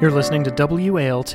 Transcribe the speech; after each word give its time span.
You're 0.00 0.10
listening 0.10 0.44
to 0.44 0.50
WALT, 0.50 1.34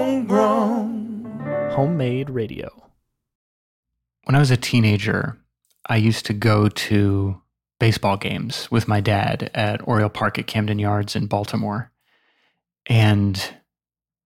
Homegrown. 0.00 1.70
homemade 1.72 2.30
radio. 2.30 2.70
When 4.24 4.34
I 4.34 4.38
was 4.38 4.50
a 4.50 4.56
teenager, 4.56 5.38
I 5.86 5.96
used 5.96 6.26
to 6.26 6.32
go 6.32 6.68
to 6.68 7.40
baseball 7.78 8.16
games 8.16 8.68
with 8.70 8.88
my 8.88 9.00
dad 9.00 9.50
at 9.54 9.86
Oriole 9.86 10.08
Park 10.08 10.38
at 10.38 10.46
Camden 10.46 10.78
Yards 10.78 11.14
in 11.16 11.26
Baltimore. 11.26 11.90
And 12.86 13.54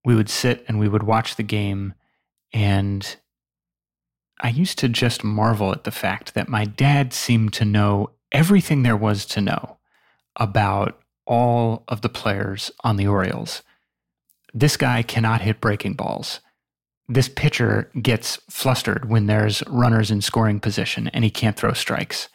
we 0.04 0.14
would 0.14 0.28
sit 0.30 0.64
and 0.66 0.78
we 0.78 0.88
would 0.88 1.02
watch 1.04 1.36
the 1.36 1.42
game. 1.42 1.94
And 2.52 3.16
I 4.40 4.48
used 4.48 4.78
to 4.78 4.88
just 4.88 5.24
marvel 5.24 5.72
at 5.72 5.84
the 5.84 5.90
fact 5.90 6.34
that 6.34 6.48
my 6.48 6.64
dad 6.64 7.12
seemed 7.12 7.52
to 7.54 7.64
know 7.64 8.10
everything 8.32 8.82
there 8.82 8.96
was 8.96 9.26
to 9.26 9.40
know 9.40 9.76
about 10.36 11.00
all 11.26 11.84
of 11.88 12.00
the 12.00 12.08
players 12.08 12.70
on 12.82 12.96
the 12.96 13.06
Orioles. 13.06 13.62
This 14.52 14.76
guy 14.76 15.02
cannot 15.02 15.40
hit 15.40 15.60
breaking 15.60 15.94
balls 15.94 16.40
this 17.08 17.28
pitcher 17.28 17.90
gets 18.00 18.36
flustered 18.48 19.10
when 19.10 19.26
there's 19.26 19.62
runners 19.66 20.10
in 20.10 20.20
scoring 20.20 20.60
position 20.60 21.08
and 21.08 21.24
he 21.24 21.30
can't 21.30 21.56
throw 21.56 21.72
strikes. 21.72 22.28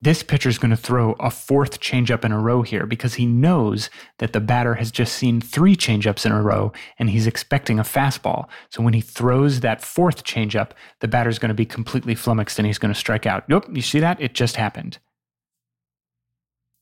This 0.00 0.24
pitcher's 0.24 0.58
going 0.58 0.70
to 0.70 0.76
throw 0.76 1.12
a 1.20 1.30
fourth 1.30 1.78
changeup 1.78 2.24
in 2.24 2.32
a 2.32 2.38
row 2.38 2.62
here 2.62 2.86
because 2.86 3.14
he 3.14 3.26
knows 3.26 3.88
that 4.18 4.32
the 4.32 4.40
batter 4.40 4.74
has 4.74 4.90
just 4.90 5.14
seen 5.14 5.40
three 5.40 5.76
changeups 5.76 6.26
in 6.26 6.32
a 6.32 6.42
row 6.42 6.72
and 6.98 7.10
he's 7.10 7.28
expecting 7.28 7.78
a 7.78 7.84
fastball. 7.84 8.48
So 8.70 8.82
when 8.82 8.94
he 8.94 9.00
throws 9.00 9.60
that 9.60 9.80
fourth 9.80 10.24
changeup, 10.24 10.70
the 11.00 11.08
batter's 11.08 11.38
going 11.38 11.50
to 11.50 11.54
be 11.54 11.66
completely 11.66 12.16
flummoxed 12.16 12.58
and 12.58 12.66
he's 12.66 12.78
going 12.78 12.92
to 12.92 12.98
strike 12.98 13.26
out. 13.26 13.48
Nope, 13.48 13.66
you 13.72 13.82
see 13.82 14.00
that? 14.00 14.20
It 14.20 14.34
just 14.34 14.56
happened. 14.56 14.98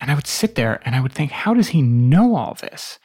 And 0.00 0.10
I 0.10 0.14
would 0.14 0.26
sit 0.26 0.54
there 0.54 0.80
and 0.84 0.94
I 0.94 1.00
would 1.00 1.12
think, 1.12 1.30
how 1.30 1.54
does 1.54 1.68
he 1.68 1.82
know 1.82 2.36
all 2.36 2.54
this? 2.54 2.98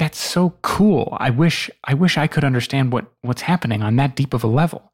that's 0.00 0.18
so 0.18 0.54
cool. 0.62 1.14
I 1.20 1.28
wish 1.28 1.70
I 1.84 1.92
wish 1.92 2.16
I 2.16 2.26
could 2.26 2.42
understand 2.42 2.90
what 2.90 3.12
what's 3.20 3.42
happening 3.42 3.82
on 3.82 3.96
that 3.96 4.16
deep 4.16 4.32
of 4.32 4.42
a 4.42 4.46
level. 4.46 4.92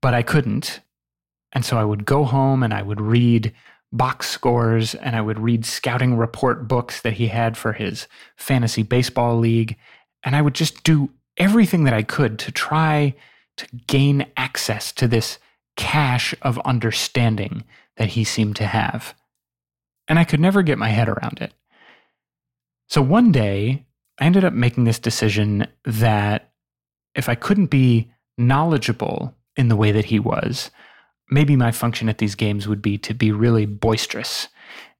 But 0.00 0.14
I 0.14 0.22
couldn't. 0.22 0.80
And 1.52 1.62
so 1.62 1.76
I 1.76 1.84
would 1.84 2.06
go 2.06 2.24
home 2.24 2.62
and 2.62 2.72
I 2.72 2.80
would 2.80 3.02
read 3.02 3.52
box 3.92 4.30
scores 4.30 4.94
and 4.94 5.14
I 5.14 5.20
would 5.20 5.38
read 5.38 5.66
scouting 5.66 6.16
report 6.16 6.66
books 6.66 7.02
that 7.02 7.14
he 7.14 7.28
had 7.28 7.58
for 7.58 7.74
his 7.74 8.08
fantasy 8.36 8.82
baseball 8.82 9.36
league 9.36 9.76
and 10.24 10.34
I 10.34 10.40
would 10.40 10.54
just 10.54 10.82
do 10.82 11.10
everything 11.36 11.84
that 11.84 11.94
I 11.94 12.02
could 12.02 12.38
to 12.40 12.52
try 12.52 13.14
to 13.58 13.66
gain 13.86 14.26
access 14.38 14.90
to 14.92 15.06
this 15.06 15.38
cache 15.76 16.34
of 16.40 16.58
understanding 16.60 17.62
that 17.96 18.08
he 18.08 18.24
seemed 18.24 18.56
to 18.56 18.66
have. 18.66 19.14
And 20.08 20.18
I 20.18 20.24
could 20.24 20.40
never 20.40 20.62
get 20.62 20.78
my 20.78 20.88
head 20.88 21.08
around 21.08 21.38
it. 21.40 21.52
So 22.88 23.02
one 23.02 23.32
day, 23.32 23.84
I 24.18 24.24
ended 24.24 24.44
up 24.44 24.52
making 24.52 24.84
this 24.84 24.98
decision 24.98 25.66
that 25.84 26.52
if 27.14 27.28
I 27.28 27.34
couldn't 27.34 27.66
be 27.66 28.10
knowledgeable 28.38 29.34
in 29.56 29.68
the 29.68 29.76
way 29.76 29.92
that 29.92 30.06
he 30.06 30.18
was, 30.18 30.70
maybe 31.30 31.56
my 31.56 31.72
function 31.72 32.08
at 32.08 32.18
these 32.18 32.34
games 32.34 32.68
would 32.68 32.82
be 32.82 32.98
to 32.98 33.14
be 33.14 33.32
really 33.32 33.66
boisterous 33.66 34.48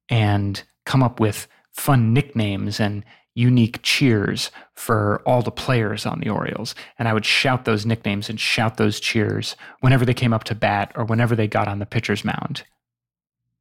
and 0.08 0.62
come 0.84 1.02
up 1.02 1.20
with 1.20 1.46
fun 1.72 2.12
nicknames 2.12 2.80
and 2.80 3.04
unique 3.34 3.80
cheers 3.82 4.50
for 4.74 5.22
all 5.26 5.42
the 5.42 5.50
players 5.50 6.06
on 6.06 6.20
the 6.20 6.30
Orioles. 6.30 6.74
And 6.98 7.06
I 7.06 7.12
would 7.12 7.26
shout 7.26 7.66
those 7.66 7.84
nicknames 7.84 8.30
and 8.30 8.40
shout 8.40 8.78
those 8.78 8.98
cheers 8.98 9.56
whenever 9.80 10.06
they 10.06 10.14
came 10.14 10.32
up 10.32 10.44
to 10.44 10.54
bat 10.54 10.90
or 10.94 11.04
whenever 11.04 11.36
they 11.36 11.46
got 11.46 11.68
on 11.68 11.78
the 11.78 11.86
pitcher's 11.86 12.24
mound. 12.24 12.64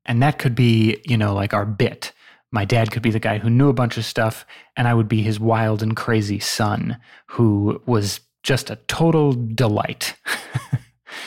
And 0.06 0.22
that 0.22 0.40
could 0.40 0.56
be, 0.56 1.02
you 1.06 1.18
know, 1.18 1.34
like 1.34 1.54
our 1.54 1.66
bit 1.66 2.14
my 2.56 2.64
dad 2.64 2.90
could 2.90 3.02
be 3.02 3.12
the 3.12 3.20
guy 3.20 3.38
who 3.38 3.50
knew 3.50 3.68
a 3.68 3.74
bunch 3.74 3.98
of 3.98 4.06
stuff, 4.06 4.46
and 4.78 4.88
I 4.88 4.94
would 4.94 5.10
be 5.10 5.22
his 5.22 5.42
wild 5.42 5.84
and 5.84 5.94
crazy 5.94 6.40
son 6.40 6.98
who 7.32 7.82
was 7.86 8.22
just 8.44 8.70
a 8.70 8.78
total 8.88 9.34
delight. 9.34 10.16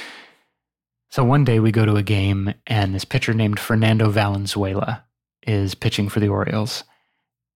so 1.11 1.23
one 1.23 1.45
day 1.45 1.61
we 1.61 1.71
go 1.71 1.85
to 1.85 1.97
a 1.97 2.03
game, 2.03 2.55
and 2.67 2.95
this 2.95 3.05
pitcher 3.05 3.35
named 3.35 3.61
Fernando 3.61 4.09
Valenzuela 4.09 5.05
is 5.47 5.75
pitching 5.75 6.09
for 6.09 6.19
the 6.19 6.29
Orioles. 6.29 6.85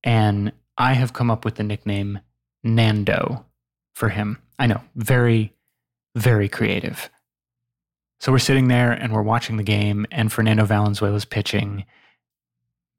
And 0.05 0.53
I 0.77 0.93
have 0.93 1.15
come 1.15 1.31
up 1.31 1.43
with 1.47 1.55
the 1.55 1.63
nickname 1.63 2.21
Nando 2.63 3.47
for 3.95 4.11
him. 4.11 4.37
I 4.59 4.67
know, 4.67 4.83
very, 4.97 5.55
very 6.15 6.51
creative. 6.51 7.09
So 8.23 8.31
we're 8.31 8.39
sitting 8.39 8.69
there 8.69 8.93
and 8.93 9.13
we're 9.13 9.23
watching 9.23 9.57
the 9.57 9.65
game, 9.65 10.07
and 10.13 10.33
Fernando 10.33 10.65
Valenzuela's 10.65 11.25
pitching 11.25 11.85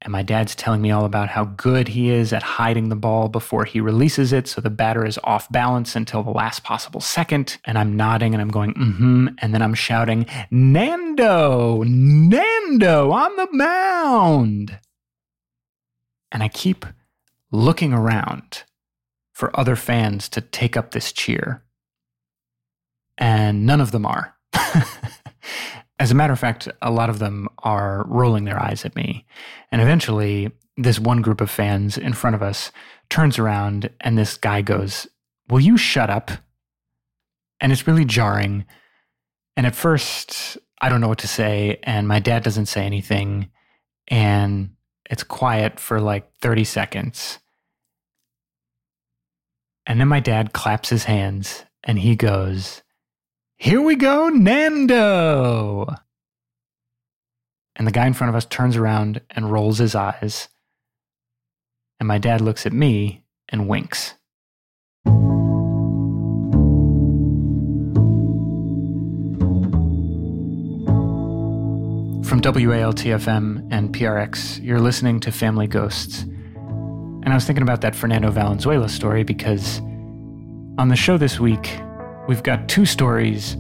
and 0.04 0.12
my 0.12 0.22
dad's 0.22 0.54
telling 0.54 0.82
me 0.82 0.92
all 0.92 1.06
about 1.06 1.30
how 1.30 1.46
good 1.46 1.88
he 1.88 2.10
is 2.10 2.34
at 2.34 2.44
hiding 2.44 2.90
the 2.90 2.96
ball 2.96 3.30
before 3.30 3.64
he 3.64 3.80
releases 3.80 4.34
it 4.34 4.50
so 4.50 4.60
the 4.60 4.70
batter 4.70 5.06
is 5.06 5.18
off 5.24 5.50
balance 5.50 5.96
until 5.96 6.24
the 6.24 6.32
last 6.32 6.64
possible 6.64 7.00
second. 7.00 7.58
And 7.64 7.78
I'm 7.78 7.96
nodding 7.96 8.34
and 8.34 8.42
I'm 8.42 8.50
going, 8.50 8.74
mm 8.74 8.98
hmm. 8.98 9.28
And 9.38 9.54
then 9.54 9.62
I'm 9.62 9.74
shouting, 9.74 10.26
Nando, 10.52 11.84
Nando 11.84 13.12
on 13.12 13.36
the 13.38 13.48
mound. 13.54 14.78
And 16.34 16.44
I 16.44 16.50
keep 16.50 16.86
looking 17.50 17.94
around 17.94 18.64
for 19.32 19.58
other 19.58 19.78
fans 19.78 20.28
to 20.30 20.42
take 20.42 20.76
up 20.76 20.92
this 20.92 21.14
cheer. 21.14 21.64
And 23.18 23.66
none 23.66 23.80
of 23.80 23.92
them 23.92 24.06
are. 24.06 24.33
As 26.00 26.12
a 26.12 26.16
matter 26.16 26.34
of 26.34 26.40
fact, 26.40 26.68
a 26.82 26.92
lot 26.92 27.10
of 27.10 27.20
them 27.20 27.48
are 27.60 28.06
rolling 28.08 28.46
their 28.46 28.62
eyes 28.62 28.84
at 28.86 28.96
me. 28.96 29.26
And 29.72 29.82
eventually, 29.82 30.52
this 30.76 31.00
one 31.00 31.22
group 31.22 31.40
of 31.40 31.50
fans 31.50 31.98
in 31.98 32.14
front 32.14 32.36
of 32.36 32.42
us 32.42 32.72
turns 33.10 33.38
around 33.38 33.90
and 34.02 34.18
this 34.18 34.38
guy 34.38 34.62
goes, 34.62 35.08
Will 35.50 35.60
you 35.60 35.78
shut 35.78 36.10
up? 36.10 36.32
And 37.60 37.72
it's 37.72 37.88
really 37.88 38.06
jarring. 38.06 38.66
And 39.56 39.68
at 39.68 39.76
first, 39.76 40.58
I 40.82 40.90
don't 40.90 41.00
know 41.00 41.08
what 41.08 41.20
to 41.20 41.28
say. 41.28 41.80
And 41.84 42.08
my 42.08 42.20
dad 42.20 42.44
doesn't 42.44 42.66
say 42.66 42.86
anything. 42.86 43.50
And 44.08 44.72
it's 45.10 45.24
quiet 45.24 45.80
for 45.80 46.02
like 46.02 46.34
30 46.42 46.64
seconds. 46.64 47.40
And 49.86 50.00
then 50.00 50.08
my 50.08 50.20
dad 50.20 50.54
claps 50.54 50.90
his 50.90 51.04
hands 51.04 51.66
and 51.84 52.00
he 52.00 52.16
goes, 52.16 52.82
here 53.64 53.82
we 53.82 53.96
go, 53.96 54.28
Nando. 54.28 55.88
And 57.78 57.88
the 57.88 57.94
guy 57.94 58.06
in 58.06 58.14
front 58.14 58.28
of 58.28 58.36
us 58.36 58.44
turns 58.46 58.76
around 58.76 59.22
and 59.30 59.54
rolls 59.54 59.78
his 59.78 59.96
eyes. 59.96 60.50
And 61.98 62.06
my 62.06 62.18
dad 62.18 62.42
looks 62.42 62.66
at 62.66 62.74
me 62.74 63.24
and 63.48 63.70
winks. 63.70 64.16
From 72.26 72.42
WALTFM 72.42 73.70
and 73.72 73.96
PRX, 73.96 74.62
you're 74.62 74.82
listening 74.82 75.22
to 75.22 75.32
Family 75.32 75.68
Ghosts. 75.68 76.24
And 76.24 77.30
I 77.30 77.34
was 77.34 77.46
thinking 77.46 77.64
about 77.64 77.80
that 77.80 77.96
Fernando 77.96 78.30
Valenzuela 78.30 78.90
story 78.90 79.24
because 79.24 79.80
on 80.78 80.90
the 80.90 80.98
show 80.98 81.18
this 81.18 81.40
week, 81.40 81.80
we've 82.28 82.44
got 82.44 82.70
two 82.70 82.86
stories 82.86 83.58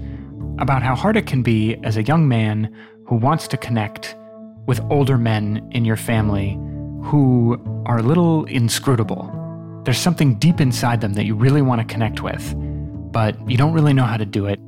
about 0.59 0.83
how 0.83 0.95
hard 0.95 1.17
it 1.17 1.25
can 1.27 1.43
be 1.43 1.75
as 1.83 1.97
a 1.97 2.03
young 2.03 2.27
man 2.27 2.73
who 3.07 3.15
wants 3.15 3.47
to 3.49 3.57
connect 3.57 4.15
with 4.67 4.79
older 4.89 5.17
men 5.17 5.67
in 5.71 5.83
your 5.83 5.97
family 5.97 6.57
who 7.03 7.61
are 7.85 7.97
a 7.97 8.01
little 8.03 8.45
inscrutable. 8.45 9.29
There's 9.83 9.97
something 9.97 10.35
deep 10.35 10.61
inside 10.61 11.01
them 11.01 11.13
that 11.13 11.25
you 11.25 11.35
really 11.35 11.61
want 11.61 11.81
to 11.81 11.93
connect 11.93 12.21
with, 12.21 12.53
but 13.11 13.37
you 13.49 13.57
don't 13.57 13.73
really 13.73 13.93
know 13.93 14.05
how 14.05 14.15
to 14.15 14.25
do 14.25 14.45
it. 14.45 14.59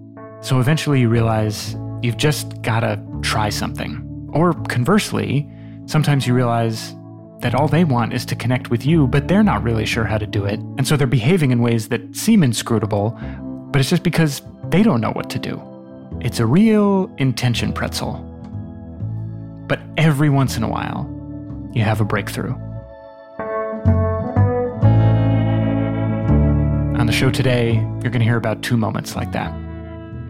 So 0.41 0.59
eventually 0.59 1.00
you 1.00 1.07
realize 1.07 1.78
you've 2.01 2.17
just 2.17 2.61
got 2.61 2.81
to 2.81 3.01
try 3.22 3.50
something. 3.50 4.01
Or 4.34 4.53
conversely, 4.53 5.50
sometimes 5.85 6.28
you 6.28 6.34
realize 6.34 6.94
that 7.39 7.55
all 7.55 7.67
they 7.67 7.85
want 7.85 8.14
is 8.14 8.25
to 8.25 8.35
connect 8.35 8.69
with 8.69 8.85
you, 8.85 9.08
but 9.08 9.28
they're 9.28 9.43
not 9.43 9.64
really 9.64 9.85
sure 9.85 10.03
how 10.03 10.17
to 10.17 10.28
do 10.28 10.46
it. 10.46 10.59
And 10.78 10.85
so 10.85 10.97
they're 10.97 11.08
behaving 11.08 11.52
in 11.52 11.61
ways 11.61 11.87
that 11.90 12.16
seem 12.16 12.43
inscrutable, 12.43 13.17
but 13.75 13.81
it's 13.81 13.89
just 13.89 14.03
because 14.03 14.41
they 14.69 14.81
don't 14.81 15.01
know 15.01 15.11
what 15.11 15.29
to 15.29 15.37
do. 15.37 15.61
It's 16.22 16.39
a 16.39 16.45
real 16.45 17.13
intention 17.17 17.73
pretzel. 17.73 18.13
But 19.67 19.81
every 19.97 20.29
once 20.29 20.55
in 20.55 20.63
a 20.63 20.69
while, 20.69 21.05
you 21.73 21.83
have 21.83 21.99
a 21.99 22.05
breakthrough. 22.05 22.53
On 26.97 27.05
the 27.05 27.11
show 27.11 27.29
today, 27.29 27.73
you're 27.73 28.11
going 28.11 28.19
to 28.19 28.23
hear 28.23 28.37
about 28.37 28.61
two 28.61 28.77
moments 28.77 29.13
like 29.13 29.33
that. 29.33 29.53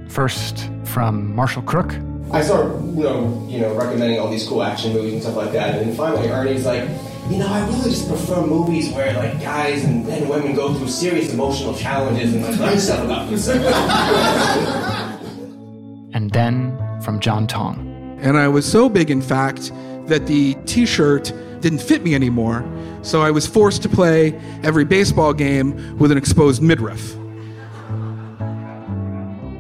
First, 0.07 0.68
from 0.83 1.36
Marshall 1.36 1.62
Crook. 1.62 1.94
I 2.31 2.41
started, 2.41 2.83
you 2.98 3.03
know, 3.03 3.45
you 3.48 3.59
know, 3.59 3.75
recommending 3.75 4.19
all 4.19 4.31
these 4.31 4.48
cool 4.48 4.63
action 4.63 4.91
movies 4.91 5.13
and 5.13 5.21
stuff 5.21 5.36
like 5.36 5.51
that, 5.51 5.75
and 5.75 5.88
then 5.88 5.95
finally 5.95 6.30
Ernie's 6.30 6.65
like, 6.65 6.89
you 7.30 7.38
know, 7.38 7.48
I 7.48 7.66
really 7.68 7.89
just 7.89 8.07
prefer 8.07 8.45
movies 8.45 8.92
where 8.92 9.13
like 9.13 9.42
guys 9.42 9.83
and, 9.83 10.07
and 10.07 10.30
women 10.30 10.56
go 10.56 10.74
through 10.74 10.88
serious 10.88 11.33
emotional 11.33 11.74
challenges 11.74 12.33
and 12.33 12.44
like 12.44 12.60
learn 12.60 12.80
stuff 12.80 13.04
about 13.04 13.27
themselves. 13.27 13.66
and 16.13 16.30
then 16.31 16.77
from 17.01 17.19
John 17.19 17.48
Tong. 17.48 18.19
And 18.22 18.38
I 18.38 18.48
was 18.48 18.69
so 18.69 18.89
big, 18.89 19.10
in 19.10 19.22
fact, 19.22 19.72
that 20.07 20.27
the 20.27 20.54
t 20.66 20.86
shirt 20.86 21.33
didn't 21.62 21.81
fit 21.81 22.04
me 22.04 22.13
anymore, 22.13 22.63
so 23.01 23.22
I 23.22 23.31
was 23.31 23.48
forced 23.48 23.81
to 23.83 23.89
play 23.89 24.39
every 24.63 24.86
baseball 24.86 25.33
game 25.33 25.98
with 25.98 26.12
an 26.12 26.18
exposed 26.18 26.62
midriff. 26.62 27.16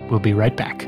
We'll 0.09 0.19
be 0.19 0.33
right 0.33 0.55
back. 0.55 0.87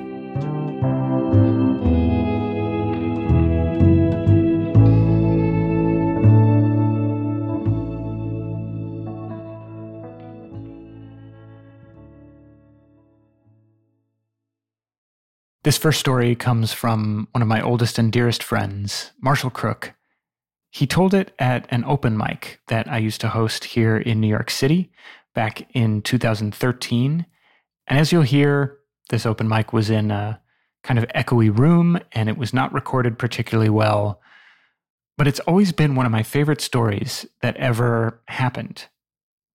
This 15.67 15.77
first 15.77 15.99
story 15.99 16.33
comes 16.33 16.71
from 16.71 17.27
one 17.33 17.41
of 17.41 17.47
my 17.49 17.59
oldest 17.61 17.97
and 17.97 18.09
dearest 18.09 18.41
friends, 18.41 19.11
Marshall 19.19 19.49
Crook. 19.49 19.95
He 20.69 20.87
told 20.87 21.13
it 21.13 21.35
at 21.39 21.67
an 21.67 21.83
open 21.83 22.17
mic 22.17 22.61
that 22.69 22.89
I 22.89 22.99
used 22.99 23.19
to 23.19 23.27
host 23.27 23.65
here 23.65 23.97
in 23.97 24.21
New 24.21 24.29
York 24.29 24.49
City 24.49 24.93
back 25.35 25.67
in 25.73 26.01
2013. 26.03 27.25
And 27.85 27.99
as 27.99 28.13
you'll 28.13 28.21
hear, 28.21 28.77
this 29.09 29.25
open 29.25 29.49
mic 29.49 29.73
was 29.73 29.89
in 29.89 30.09
a 30.09 30.39
kind 30.83 30.97
of 30.97 31.05
echoey 31.09 31.49
room 31.49 31.99
and 32.13 32.29
it 32.29 32.37
was 32.37 32.53
not 32.53 32.73
recorded 32.73 33.19
particularly 33.19 33.69
well. 33.69 34.21
But 35.17 35.27
it's 35.27 35.41
always 35.41 35.73
been 35.73 35.95
one 35.95 36.05
of 36.05 36.13
my 36.13 36.23
favorite 36.23 36.61
stories 36.61 37.25
that 37.41 37.57
ever 37.57 38.21
happened. 38.29 38.85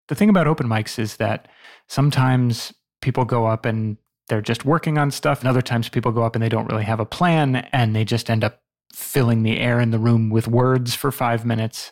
The 0.09 0.15
thing 0.15 0.27
about 0.27 0.47
open 0.47 0.67
mics 0.67 0.99
is 0.99 1.15
that 1.15 1.47
sometimes 1.87 2.73
people 2.99 3.23
go 3.23 3.45
up 3.45 3.65
and 3.65 3.95
they're 4.27 4.41
just 4.41 4.65
working 4.65 4.97
on 4.97 5.11
stuff. 5.11 5.39
And 5.39 5.49
other 5.49 5.61
times 5.61 5.89
people 5.89 6.11
go 6.11 6.23
up 6.23 6.35
and 6.35 6.43
they 6.43 6.49
don't 6.49 6.69
really 6.69 6.83
have 6.83 6.99
a 6.99 7.05
plan 7.05 7.55
and 7.71 7.95
they 7.95 8.05
just 8.05 8.29
end 8.29 8.43
up 8.43 8.61
filling 8.93 9.43
the 9.43 9.59
air 9.59 9.79
in 9.79 9.91
the 9.91 9.99
room 9.99 10.29
with 10.29 10.47
words 10.47 10.95
for 10.95 11.11
five 11.11 11.45
minutes. 11.45 11.91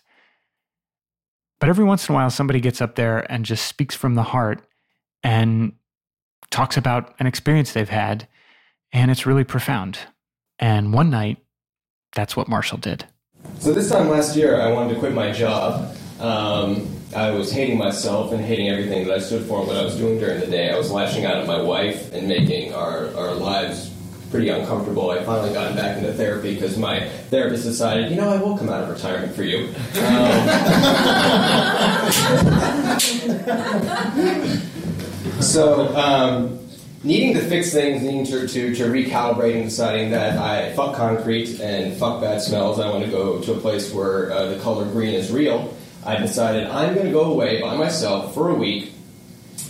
But 1.59 1.69
every 1.69 1.83
once 1.83 2.07
in 2.07 2.13
a 2.13 2.15
while, 2.15 2.29
somebody 2.29 2.59
gets 2.59 2.81
up 2.81 2.95
there 2.95 3.29
and 3.31 3.45
just 3.45 3.65
speaks 3.65 3.95
from 3.95 4.15
the 4.15 4.23
heart 4.23 4.65
and 5.23 5.73
talks 6.49 6.77
about 6.77 7.13
an 7.19 7.27
experience 7.27 7.73
they've 7.73 7.89
had. 7.89 8.27
And 8.91 9.11
it's 9.11 9.25
really 9.25 9.43
profound. 9.43 9.99
And 10.57 10.93
one 10.93 11.09
night, 11.09 11.37
that's 12.15 12.35
what 12.35 12.47
Marshall 12.47 12.77
did. 12.77 13.05
So 13.59 13.73
this 13.73 13.89
time 13.89 14.09
last 14.09 14.35
year, 14.35 14.59
I 14.59 14.71
wanted 14.71 14.93
to 14.93 14.99
quit 14.99 15.13
my 15.13 15.31
job. 15.31 15.95
Um, 16.19 16.98
I 17.15 17.31
was 17.31 17.51
hating 17.51 17.77
myself 17.77 18.31
and 18.31 18.43
hating 18.43 18.69
everything 18.69 19.07
that 19.07 19.15
I 19.15 19.19
stood 19.19 19.47
for 19.47 19.59
and 19.59 19.67
what 19.67 19.77
I 19.77 19.83
was 19.83 19.97
doing 19.97 20.19
during 20.19 20.39
the 20.39 20.45
day. 20.45 20.71
I 20.71 20.77
was 20.77 20.91
lashing 20.91 21.25
out 21.25 21.37
at 21.37 21.47
my 21.47 21.59
wife 21.59 22.13
and 22.13 22.27
making 22.27 22.71
our, 22.73 23.07
our 23.15 23.33
lives 23.33 23.89
pretty 24.29 24.49
uncomfortable. 24.49 25.09
I 25.09 25.23
finally 25.23 25.51
got 25.51 25.75
back 25.75 25.97
into 25.97 26.13
therapy 26.13 26.53
because 26.53 26.77
my 26.77 27.09
therapist 27.31 27.63
decided, 27.63 28.11
you 28.11 28.17
know, 28.17 28.29
I 28.29 28.37
will 28.37 28.55
come 28.55 28.69
out 28.69 28.83
of 28.83 28.89
retirement 28.89 29.33
for 29.33 29.41
you. 29.41 29.73
Um, 30.03 30.49
so, 35.41 35.97
um, 35.97 36.59
needing 37.03 37.33
to 37.33 37.41
fix 37.41 37.73
things, 37.73 38.03
needing 38.03 38.27
to, 38.27 38.47
to, 38.47 38.75
to 38.75 38.83
recalibrate 38.83 39.55
and 39.55 39.63
deciding 39.63 40.11
that 40.11 40.37
I 40.37 40.73
fuck 40.73 40.95
concrete 40.95 41.59
and 41.59 41.97
fuck 41.97 42.21
bad 42.21 42.43
smells, 42.43 42.79
I 42.79 42.87
want 42.87 43.03
to 43.03 43.09
go 43.09 43.41
to 43.41 43.53
a 43.53 43.59
place 43.59 43.91
where 43.91 44.31
uh, 44.31 44.49
the 44.49 44.59
color 44.59 44.85
green 44.85 45.15
is 45.15 45.31
real. 45.31 45.75
I 46.05 46.17
decided 46.17 46.67
I'm 46.67 46.93
going 46.93 47.07
to 47.07 47.11
go 47.11 47.25
away 47.25 47.61
by 47.61 47.75
myself 47.75 48.33
for 48.33 48.49
a 48.49 48.55
week, 48.55 48.93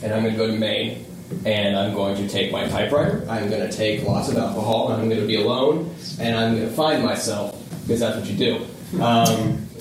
and 0.03 0.13
I'm 0.13 0.23
going 0.23 0.33
to 0.33 0.37
go 0.37 0.47
to 0.47 0.57
Maine, 0.57 1.05
and 1.45 1.75
I'm 1.75 1.93
going 1.93 2.15
to 2.17 2.27
take 2.27 2.51
my 2.51 2.67
typewriter. 2.67 3.25
I'm 3.29 3.49
going 3.49 3.67
to 3.67 3.75
take 3.75 4.03
lots 4.03 4.29
of 4.29 4.37
alcohol, 4.37 4.91
and 4.91 5.01
I'm 5.01 5.09
going 5.09 5.21
to 5.21 5.27
be 5.27 5.41
alone, 5.41 5.95
and 6.19 6.37
I'm 6.37 6.55
going 6.55 6.69
to 6.69 6.73
find 6.75 7.03
myself 7.03 7.55
because 7.81 7.99
that's 7.99 8.17
what 8.17 8.27
you 8.29 8.37
do. 8.37 8.57
Um, 9.01 9.67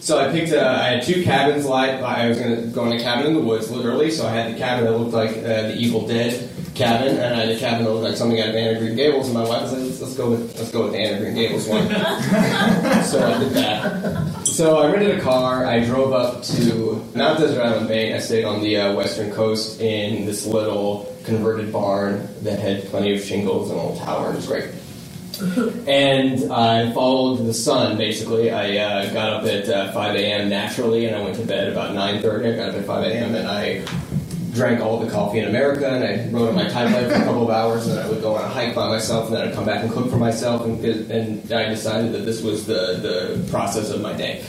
so 0.00 0.18
I 0.18 0.30
picked. 0.30 0.52
A, 0.52 0.66
I 0.66 0.88
had 0.88 1.02
two 1.02 1.22
cabins. 1.22 1.66
Like 1.66 2.02
I 2.02 2.28
was 2.28 2.38
going 2.38 2.56
to 2.56 2.66
go 2.68 2.84
in 2.86 2.92
a 2.98 3.02
cabin 3.02 3.26
in 3.26 3.34
the 3.34 3.40
woods, 3.40 3.70
literally. 3.70 4.10
So 4.10 4.26
I 4.26 4.30
had 4.30 4.54
the 4.54 4.58
cabin 4.58 4.84
that 4.84 4.98
looked 4.98 5.12
like 5.12 5.36
uh, 5.38 5.68
the 5.68 5.76
Evil 5.76 6.06
Dead 6.06 6.50
cabin, 6.76 7.16
and 7.16 7.34
I 7.34 7.46
had 7.46 7.48
a 7.48 7.58
cabin 7.58 7.84
that 7.84 7.90
looked 7.90 8.04
like 8.04 8.16
something 8.16 8.40
out 8.40 8.50
of 8.50 8.54
Anne 8.54 8.76
of 8.76 8.82
Green 8.82 8.94
Gables. 8.94 9.26
And 9.26 9.34
my 9.34 9.44
wife 9.44 9.62
was 9.62 9.72
like, 9.72 9.82
let's, 9.82 10.00
let's 10.00 10.14
go 10.14 10.30
with 10.30 10.58
let's 10.58 10.70
go 10.70 10.84
with 10.84 10.92
the 10.92 10.98
Anne 10.98 11.14
of 11.14 11.20
Green 11.20 11.34
Gables 11.34 11.66
one. 11.66 11.88
so 13.04 13.26
I 13.26 13.38
did 13.38 13.52
that. 13.52 14.46
So 14.46 14.78
I 14.78 14.92
rented 14.92 15.18
a 15.18 15.22
car. 15.22 15.66
I 15.66 15.84
drove 15.84 16.12
up 16.12 16.42
to 16.44 17.04
Mount 17.14 17.40
Desert 17.40 17.62
Island, 17.62 17.88
Maine. 17.88 18.14
I 18.14 18.18
stayed 18.18 18.44
on 18.44 18.60
the 18.60 18.76
uh, 18.76 18.94
western 18.94 19.32
coast 19.32 19.80
in 19.80 20.26
this 20.26 20.46
little 20.46 21.14
converted 21.24 21.72
barn 21.72 22.28
that 22.42 22.58
had 22.58 22.84
plenty 22.84 23.14
of 23.14 23.22
shingles 23.22 23.70
and 23.70 23.80
a 23.80 23.82
little 23.82 23.98
tower. 23.98 24.32
It 24.32 24.36
was 24.36 24.46
great. 24.46 24.70
and 25.86 26.50
I 26.50 26.92
followed 26.92 27.44
the 27.46 27.52
sun. 27.52 27.98
Basically, 27.98 28.50
I 28.50 28.78
uh, 28.78 29.12
got 29.12 29.32
up 29.32 29.44
at 29.44 29.68
uh, 29.68 29.92
5 29.92 30.16
a.m. 30.16 30.48
naturally, 30.48 31.06
and 31.06 31.16
I 31.16 31.22
went 31.22 31.36
to 31.36 31.44
bed 31.44 31.70
about 31.70 31.94
9:30. 31.94 32.54
I 32.54 32.56
got 32.56 32.68
up 32.70 32.76
at 32.76 32.84
5 32.86 33.04
a.m. 33.04 33.34
and 33.34 33.46
I 33.46 33.84
drank 34.56 34.80
all 34.80 34.98
the 34.98 35.10
coffee 35.10 35.38
in 35.38 35.48
America, 35.48 35.88
and 35.88 36.02
I 36.02 36.28
wrote 36.36 36.48
on 36.48 36.54
my 36.54 36.68
typewriter 36.68 37.10
for 37.10 37.16
a 37.16 37.24
couple 37.24 37.44
of 37.44 37.50
hours, 37.50 37.86
and 37.86 37.96
then 37.96 38.04
I 38.04 38.08
would 38.08 38.20
go 38.20 38.34
on 38.34 38.44
a 38.44 38.48
hike 38.48 38.74
by 38.74 38.88
myself, 38.88 39.28
and 39.28 39.36
then 39.36 39.48
I'd 39.48 39.54
come 39.54 39.64
back 39.64 39.84
and 39.84 39.92
cook 39.92 40.10
for 40.10 40.16
myself, 40.16 40.64
and, 40.64 40.84
and 40.84 41.52
I 41.52 41.68
decided 41.68 42.12
that 42.12 42.24
this 42.24 42.42
was 42.42 42.66
the, 42.66 42.98
the 43.06 43.48
process 43.50 43.90
of 43.90 44.00
my 44.00 44.14
day. 44.14 44.44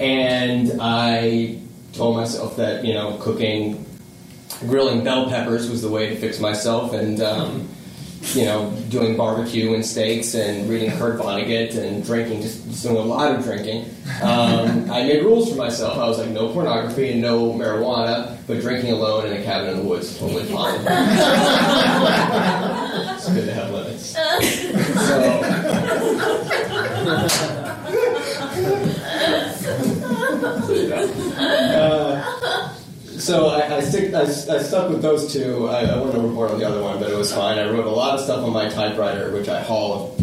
And 0.00 0.80
I 0.80 1.60
told 1.92 2.16
myself 2.16 2.56
that, 2.56 2.84
you 2.84 2.94
know, 2.94 3.18
cooking, 3.20 3.84
grilling 4.66 5.04
bell 5.04 5.28
peppers 5.28 5.70
was 5.70 5.82
the 5.82 5.90
way 5.90 6.08
to 6.08 6.16
fix 6.16 6.40
myself, 6.40 6.92
and, 6.92 7.20
um, 7.20 7.68
you 8.34 8.44
know, 8.44 8.70
doing 8.90 9.16
barbecue 9.16 9.72
and 9.74 9.84
steaks 9.84 10.34
and 10.34 10.68
reading 10.68 10.90
Kurt 10.92 11.18
Vonnegut 11.18 11.76
and 11.76 12.04
drinking, 12.04 12.42
just, 12.42 12.82
doing 12.82 12.96
a 12.96 13.00
lot 13.00 13.34
of 13.34 13.42
drinking. 13.42 13.86
Um, 14.22 14.90
I 14.90 15.04
made 15.04 15.24
rules 15.24 15.50
for 15.50 15.56
myself. 15.56 15.96
I 15.98 16.06
was 16.06 16.18
like, 16.18 16.28
no 16.30 16.52
pornography 16.52 17.10
and 17.12 17.20
no 17.22 17.52
marijuana, 17.52 18.36
but 18.46 18.60
drinking 18.60 18.92
alone 18.92 19.26
in 19.26 19.32
a 19.40 19.42
cabin 19.42 19.70
in 19.70 19.78
the 19.78 19.84
woods 19.84 20.18
totally 20.18 20.44
fine. 20.44 20.80
it's 23.16 23.28
good 23.30 23.46
to 23.46 23.54
have 23.54 23.70
limits. 23.72 24.14
Uh, 24.16 24.40
so 33.30 33.46
I, 33.46 33.76
I, 33.76 33.80
stick, 33.80 34.12
I, 34.12 34.22
I, 34.22 34.26
stuck 34.26 34.90
with 34.90 35.02
those 35.02 35.32
two. 35.32 35.68
I, 35.68 35.82
I 35.82 36.02
went 36.02 36.16
overboard 36.16 36.50
on 36.50 36.58
the 36.58 36.66
other 36.66 36.82
one, 36.82 36.98
but 36.98 37.12
it 37.12 37.16
was 37.16 37.32
fine. 37.32 37.60
I 37.60 37.70
wrote 37.70 37.86
a 37.86 37.90
lot 37.90 38.18
of 38.18 38.24
stuff 38.24 38.42
on 38.42 38.52
my 38.52 38.68
typewriter, 38.68 39.30
which 39.30 39.48
I 39.48 39.62
hauled. 39.62 40.18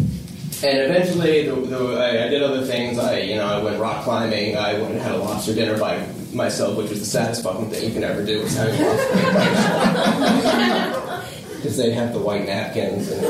And 0.62 0.78
eventually, 0.78 1.48
the, 1.48 1.54
the, 1.54 1.98
I, 1.98 2.28
did 2.28 2.42
other 2.42 2.66
things. 2.66 2.98
I, 2.98 3.20
you 3.20 3.36
know, 3.36 3.46
I 3.46 3.62
went 3.62 3.80
rock 3.80 4.04
climbing. 4.04 4.58
I 4.58 4.74
went 4.74 4.92
and 4.92 5.00
had 5.00 5.12
a 5.12 5.16
lobster 5.16 5.54
dinner 5.54 5.78
by 5.78 6.06
myself, 6.34 6.76
which 6.76 6.90
was 6.90 7.00
the 7.00 7.06
saddest 7.06 7.42
fucking 7.42 7.70
thing 7.70 7.88
you 7.88 7.94
can 7.94 8.04
ever 8.04 8.22
do. 8.22 8.42
Was 8.42 8.54
having 8.54 8.78
lobster 8.78 9.14
because 11.56 11.76
they 11.78 11.92
have 11.92 12.12
the 12.12 12.20
white 12.20 12.44
napkins 12.44 13.10
and 13.10 13.24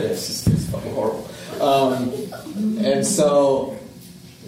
it's 0.00 0.26
just 0.28 0.46
it's 0.46 0.70
fucking 0.70 0.94
horrible. 0.94 1.28
Um, 1.60 2.10
and 2.82 3.06
so 3.06 3.78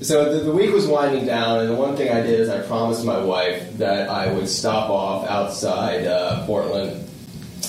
so 0.02 0.36
the, 0.36 0.44
the, 0.44 0.52
week 0.52 0.72
was 0.72 0.86
winding 0.86 1.26
down, 1.26 1.60
and 1.60 1.68
the 1.68 1.74
one 1.74 1.96
thing 1.96 2.10
I 2.10 2.20
did 2.20 2.40
is 2.40 2.48
I 2.48 2.60
promised 2.62 3.04
my 3.04 3.18
wife 3.18 3.76
that 3.78 4.08
I 4.08 4.32
would 4.32 4.48
stop 4.48 4.90
off 4.90 5.28
outside 5.28 6.06
uh, 6.06 6.44
Portland, 6.46 7.08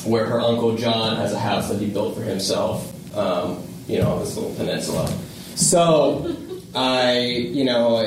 where 0.06 0.25
her 0.25 0.40
uncle 0.40 0.75
John 0.75 1.16
has 1.18 1.34
a 1.34 1.40
house 1.40 1.70
that 1.70 1.80
he 1.80 1.90
built 1.90 2.16
for 2.16 2.24
himself. 2.24 2.90
Um, 3.16 3.63
you 3.88 4.00
know, 4.00 4.12
on 4.12 4.20
this 4.20 4.36
little 4.36 4.54
peninsula. 4.56 5.08
So 5.56 6.36
I, 6.75 7.20
you 7.20 7.63
know, 7.63 7.98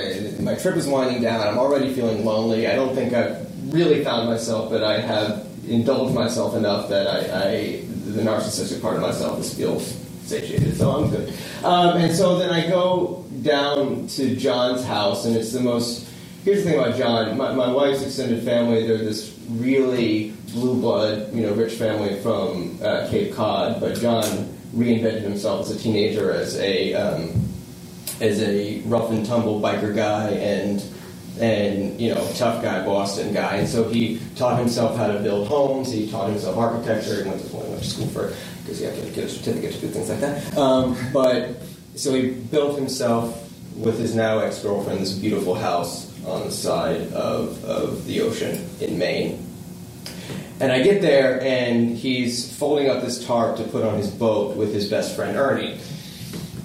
my 0.41 0.55
trip 0.55 0.77
is 0.77 0.87
winding 0.87 1.23
down. 1.23 1.47
I'm 1.47 1.59
already 1.59 1.93
feeling 1.93 2.25
lonely. 2.25 2.67
I 2.67 2.75
don't 2.75 2.95
think 2.95 3.13
I've 3.13 3.47
really 3.73 4.03
found 4.03 4.29
myself, 4.29 4.71
but 4.71 4.83
I 4.83 5.01
have 5.01 5.47
indulged 5.69 6.15
myself 6.15 6.55
enough 6.55 6.89
that 6.89 7.07
I, 7.07 7.49
I 7.49 7.83
the 8.07 8.23
narcissistic 8.23 8.81
part 8.81 8.97
of 8.97 9.03
myself 9.03 9.39
just 9.39 9.57
feels 9.57 9.87
satiated. 10.25 10.77
So 10.77 10.91
I'm 10.91 11.11
good. 11.11 11.35
Um, 11.63 11.97
and 11.99 12.15
so 12.15 12.39
then 12.39 12.51
I 12.51 12.67
go 12.69 13.26
down 13.47 14.07
to 14.09 14.37
John's 14.37 14.85
house, 14.85 15.25
and 15.25 15.37
it's 15.37 15.53
the 15.53 15.61
most. 15.61 16.09
Here's 16.45 16.65
the 16.65 16.71
thing 16.71 16.79
about 16.79 16.97
John. 16.97 17.37
My, 17.37 17.53
my 17.55 17.71
wife's 17.71 18.03
extended 18.03 18.45
family. 18.45 18.87
They're 18.87 18.99
this 18.99 19.37
really 19.49 20.31
blue 20.53 20.81
blood, 20.81 21.33
you 21.35 21.43
know, 21.43 21.55
rich 21.55 21.75
family 21.75 22.21
from 22.21 22.79
uh, 22.83 23.09
Cape 23.11 23.35
Cod. 23.35 23.81
But 23.81 23.99
John 23.99 24.27
reinvented 24.75 25.23
himself 25.23 25.67
as 25.67 25.77
a 25.77 25.79
teenager 25.79 26.33
as 26.33 26.57
a 26.59 26.95
um, 26.95 27.49
as 28.21 28.41
a 28.43 28.81
rough 28.83 29.11
and 29.11 29.25
tumble 29.25 29.61
biker 29.61 29.95
guy 29.95 30.31
and 30.31 30.83
and 31.39 32.01
you 32.01 32.15
know 32.15 32.33
tough 32.35 32.63
guy 32.63 32.85
Boston 32.85 33.33
guy 33.35 33.57
and 33.57 33.69
so 33.69 33.89
he 33.89 34.21
taught 34.37 34.59
himself 34.59 34.97
how 34.97 35.07
to 35.07 35.19
build 35.21 35.49
homes 35.49 35.93
he 35.93 36.11
taught 36.11 36.31
himself 36.31 36.57
architecture 36.57 37.23
he 37.23 37.29
went 37.29 37.43
to, 37.43 37.85
school 37.85 38.07
for 38.07 38.33
because 38.63 38.81
you 38.81 38.87
have 38.87 38.99
to 38.99 39.11
get 39.11 39.25
a 39.25 39.29
certificate 39.29 39.75
to 39.75 39.81
do 39.81 39.89
things 39.89 40.09
like 40.09 40.21
that 40.21 40.57
um, 40.57 40.97
but 41.13 41.61
so 41.97 42.15
he 42.15 42.31
built 42.31 42.79
himself 42.79 43.43
with 43.77 43.99
his 43.99 44.15
now 44.15 44.39
ex 44.39 44.63
girlfriend 44.63 45.01
this 45.01 45.13
beautiful 45.13 45.55
house 45.55 46.13
on 46.27 46.43
the 46.45 46.51
side 46.51 47.13
of, 47.13 47.65
of 47.65 48.05
the 48.07 48.21
ocean 48.21 48.69
in 48.81 48.99
Maine. 48.99 49.43
And 50.59 50.73
I 50.73 50.83
get 50.83 51.03
there, 51.03 51.43
and 51.43 51.97
he's 51.97 52.57
folding 52.57 52.89
up 52.89 53.03
this 53.03 53.25
tarp 53.27 53.59
to 53.59 53.65
put 53.65 53.85
on 53.85 53.99
his 53.99 54.11
boat 54.11 54.57
with 54.57 54.73
his 54.73 54.89
best 54.89 55.15
friend 55.15 55.37
Ernie. 55.37 55.79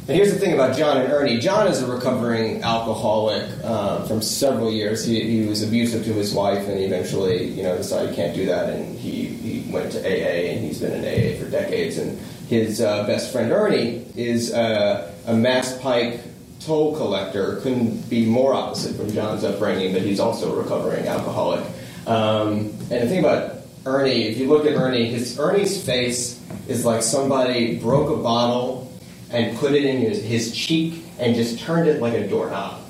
And 0.07 0.17
here's 0.17 0.33
the 0.33 0.39
thing 0.39 0.53
about 0.53 0.77
John 0.77 0.97
and 0.97 1.11
Ernie. 1.11 1.39
John 1.39 1.67
is 1.67 1.81
a 1.81 1.91
recovering 1.91 2.63
alcoholic 2.63 3.49
uh, 3.63 4.05
from 4.07 4.21
several 4.21 4.71
years. 4.71 5.05
He, 5.05 5.41
he 5.41 5.47
was 5.47 5.61
abusive 5.61 6.05
to 6.05 6.13
his 6.13 6.33
wife, 6.33 6.67
and 6.67 6.79
he 6.79 6.85
eventually, 6.85 7.45
you 7.45 7.63
know, 7.63 7.77
decided 7.77 8.09
he 8.09 8.15
can't 8.15 8.33
do 8.33 8.45
that, 8.45 8.69
and 8.69 8.97
he, 8.97 9.25
he 9.25 9.71
went 9.71 9.91
to 9.91 9.99
AA, 9.99 10.51
and 10.51 10.65
he's 10.65 10.79
been 10.79 10.93
in 10.93 11.01
AA 11.03 11.37
for 11.37 11.51
decades. 11.51 11.97
And 11.97 12.17
his 12.51 12.81
uh, 12.81 13.07
best 13.07 13.31
friend 13.31 13.49
Ernie 13.49 14.05
is 14.13 14.53
uh, 14.53 15.09
a 15.25 15.33
Mass 15.33 15.79
Pike 15.79 16.19
toll 16.59 16.97
collector. 16.97 17.61
Couldn't 17.61 18.09
be 18.09 18.25
more 18.25 18.53
opposite 18.53 18.97
from 18.97 19.09
John's 19.09 19.45
upbringing, 19.45 19.93
but 19.93 20.01
he's 20.01 20.19
also 20.19 20.53
a 20.53 20.61
recovering 20.61 21.07
alcoholic. 21.07 21.65
Um, 22.05 22.73
and 22.91 23.03
the 23.03 23.07
thing 23.07 23.19
about 23.19 23.55
Ernie, 23.85 24.23
if 24.23 24.37
you 24.37 24.49
look 24.49 24.65
at 24.65 24.73
Ernie, 24.73 25.05
his 25.05 25.39
Ernie's 25.39 25.81
face 25.81 26.41
is 26.67 26.83
like 26.83 27.03
somebody 27.03 27.79
broke 27.79 28.09
a 28.11 28.21
bottle 28.21 28.91
and 29.29 29.57
put 29.57 29.71
it 29.71 29.85
in 29.85 30.01
his, 30.01 30.21
his 30.21 30.53
cheek 30.53 31.05
and 31.19 31.35
just 31.35 31.57
turned 31.57 31.87
it 31.87 32.01
like 32.01 32.15
a 32.15 32.27
doorknob. 32.27 32.81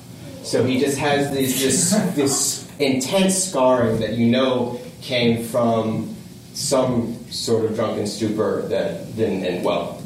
So 0.42 0.64
he 0.64 0.80
just 0.80 0.98
has 0.98 1.30
this, 1.32 1.62
this, 1.62 1.90
this 2.16 2.72
intense 2.80 3.44
scarring 3.44 4.00
that 4.00 4.14
you 4.14 4.26
know 4.26 4.80
came 5.02 5.44
from 5.44 6.16
some 6.52 7.21
sort 7.32 7.64
of 7.64 7.74
drunken 7.74 8.06
stupor 8.06 8.62
that 8.68 9.16
didn't 9.16 9.44
end 9.44 9.64
well. 9.64 10.00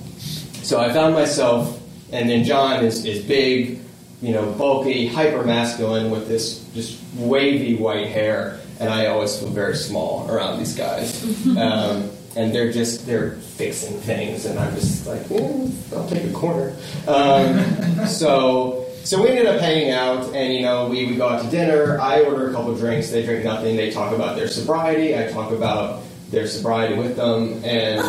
So 0.62 0.80
I 0.80 0.92
found 0.92 1.14
myself, 1.14 1.80
and 2.12 2.30
then 2.30 2.44
John 2.44 2.84
is, 2.84 3.04
is 3.04 3.24
big, 3.24 3.80
you 4.22 4.32
know, 4.32 4.50
bulky, 4.52 5.06
hyper 5.06 5.44
masculine 5.44 6.10
with 6.10 6.28
this 6.28 6.64
just 6.74 7.00
wavy 7.16 7.76
white 7.76 8.08
hair, 8.08 8.60
and 8.80 8.88
I 8.88 9.06
always 9.06 9.38
feel 9.38 9.50
very 9.50 9.76
small 9.76 10.30
around 10.30 10.58
these 10.58 10.74
guys. 10.76 11.24
Um, 11.56 12.10
and 12.36 12.54
they're 12.54 12.70
just 12.70 13.06
they're 13.06 13.30
fixing 13.30 13.96
things, 14.00 14.44
and 14.44 14.58
I'm 14.58 14.74
just 14.74 15.06
like, 15.06 15.30
eh, 15.30 15.68
I'll 15.94 16.06
take 16.06 16.24
a 16.24 16.32
corner. 16.32 16.76
Um, 17.08 18.06
so. 18.06 18.82
So 19.04 19.22
we 19.22 19.28
ended 19.28 19.46
up 19.46 19.60
hanging 19.60 19.92
out, 19.92 20.34
and 20.34 20.52
you 20.52 20.62
know, 20.62 20.88
we, 20.88 21.06
we 21.06 21.14
go 21.14 21.28
out 21.28 21.40
to 21.40 21.48
dinner. 21.48 21.96
I 22.00 22.22
order 22.22 22.50
a 22.50 22.52
couple 22.52 22.74
drinks. 22.74 23.08
They 23.08 23.24
drink 23.24 23.44
nothing. 23.44 23.76
They 23.76 23.92
talk 23.92 24.12
about 24.12 24.34
their 24.34 24.48
sobriety. 24.48 25.16
I 25.16 25.30
talk 25.30 25.52
about 25.52 26.02
their 26.30 26.46
sobriety 26.46 26.94
with 26.96 27.16
them, 27.16 27.62
and 27.64 28.00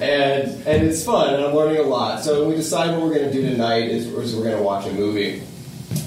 and 0.00 0.66
and 0.66 0.86
it's 0.86 1.04
fun, 1.04 1.34
and 1.34 1.44
I'm 1.44 1.54
learning 1.54 1.78
a 1.78 1.82
lot. 1.82 2.22
So 2.24 2.48
we 2.48 2.54
decide 2.54 2.90
what 2.92 3.02
we're 3.02 3.14
going 3.14 3.30
to 3.30 3.32
do 3.32 3.42
tonight 3.42 3.90
is, 3.90 4.06
is 4.06 4.34
we're 4.34 4.44
going 4.44 4.56
to 4.56 4.62
watch 4.62 4.86
a 4.86 4.92
movie. 4.92 5.42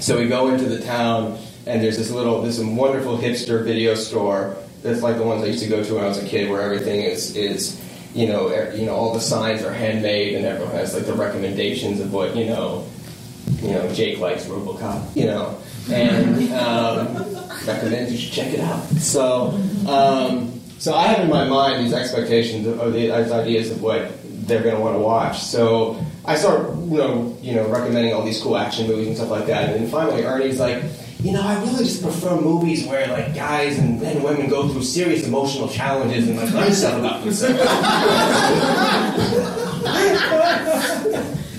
So 0.00 0.18
we 0.18 0.28
go 0.28 0.48
into 0.48 0.64
the 0.64 0.80
town, 0.80 1.38
and 1.66 1.82
there's 1.82 1.96
this 1.96 2.10
little, 2.10 2.42
this 2.42 2.58
wonderful 2.58 3.18
hipster 3.18 3.64
video 3.64 3.94
store 3.94 4.56
that's 4.82 5.02
like 5.02 5.16
the 5.16 5.24
ones 5.24 5.42
I 5.42 5.46
used 5.46 5.62
to 5.62 5.68
go 5.68 5.84
to 5.84 5.94
when 5.94 6.04
I 6.04 6.08
was 6.08 6.22
a 6.22 6.26
kid, 6.26 6.50
where 6.50 6.62
everything 6.62 7.02
is 7.02 7.36
is 7.36 7.80
you 8.14 8.26
know 8.26 8.52
you 8.72 8.86
know 8.86 8.94
all 8.94 9.14
the 9.14 9.20
signs 9.20 9.62
are 9.62 9.72
handmade, 9.72 10.34
and 10.34 10.44
everyone 10.44 10.74
has 10.74 10.94
like 10.94 11.06
the 11.06 11.14
recommendations 11.14 12.00
of 12.00 12.12
what 12.12 12.34
you 12.34 12.46
know 12.46 12.84
you 13.62 13.72
know 13.72 13.92
Jake 13.92 14.18
likes 14.18 14.46
RoboCop, 14.46 15.16
you 15.16 15.26
know, 15.26 15.58
and 15.90 16.52
um, 16.52 17.16
recommend 17.66 18.10
you 18.10 18.18
should 18.18 18.32
check 18.32 18.52
it 18.52 18.60
out. 18.60 18.84
So. 18.98 19.58
Um, 19.88 20.60
so 20.80 20.94
I 20.94 21.08
have 21.08 21.20
in 21.20 21.28
my 21.28 21.44
mind 21.44 21.84
these 21.84 21.92
expectations 21.92 22.66
or 22.66 22.90
these 22.90 23.10
ideas 23.10 23.70
of 23.70 23.82
what 23.82 24.12
they're 24.24 24.62
going 24.62 24.76
to 24.76 24.80
want 24.80 24.94
to 24.94 25.00
watch. 25.00 25.40
So 25.40 26.02
I 26.24 26.36
start, 26.36 26.74
you 26.76 26.96
know, 26.96 27.36
you 27.42 27.54
know, 27.54 27.68
recommending 27.68 28.14
all 28.14 28.24
these 28.24 28.42
cool 28.42 28.56
action 28.56 28.86
movies 28.86 29.08
and 29.08 29.16
stuff 29.16 29.28
like 29.28 29.44
that. 29.46 29.68
And 29.68 29.82
then 29.82 29.90
finally, 29.90 30.24
Ernie's 30.24 30.58
like, 30.58 30.82
you 31.22 31.32
know, 31.32 31.42
I 31.42 31.62
really 31.62 31.84
just 31.84 32.02
prefer 32.02 32.40
movies 32.40 32.86
where 32.86 33.06
like 33.08 33.34
guys 33.34 33.78
and, 33.78 34.00
men 34.00 34.16
and 34.16 34.24
women 34.24 34.48
go 34.48 34.66
through 34.68 34.82
serious 34.82 35.26
emotional 35.26 35.68
challenges 35.68 36.26
and 36.28 36.38
like 36.38 36.50
learn 36.50 36.72
stuff 36.72 36.98
about 36.98 37.22
themselves. 37.22 37.60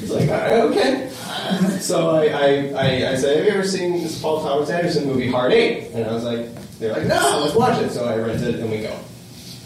it's 0.01 0.11
like, 0.11 0.29
all 0.29 0.35
right, 0.35 0.53
okay. 0.53 1.10
So 1.81 2.11
I, 2.11 2.25
I, 2.27 2.45
I, 2.75 3.11
I 3.11 3.15
said, 3.15 3.37
have 3.37 3.45
you 3.45 3.51
ever 3.51 3.67
seen 3.67 3.93
this 3.93 4.21
Paul 4.21 4.43
Thomas 4.43 4.69
Anderson 4.69 5.07
movie, 5.07 5.31
Hard 5.31 5.51
Eight? 5.51 5.91
And 5.93 6.05
I 6.05 6.13
was 6.13 6.23
like, 6.23 6.53
they're 6.77 6.93
like, 6.93 7.07
no, 7.07 7.41
let's 7.43 7.55
watch 7.55 7.81
it. 7.81 7.89
So 7.89 8.05
I 8.05 8.17
rent 8.17 8.41
it 8.43 8.55
and 8.59 8.69
we 8.69 8.81
go. 8.81 8.97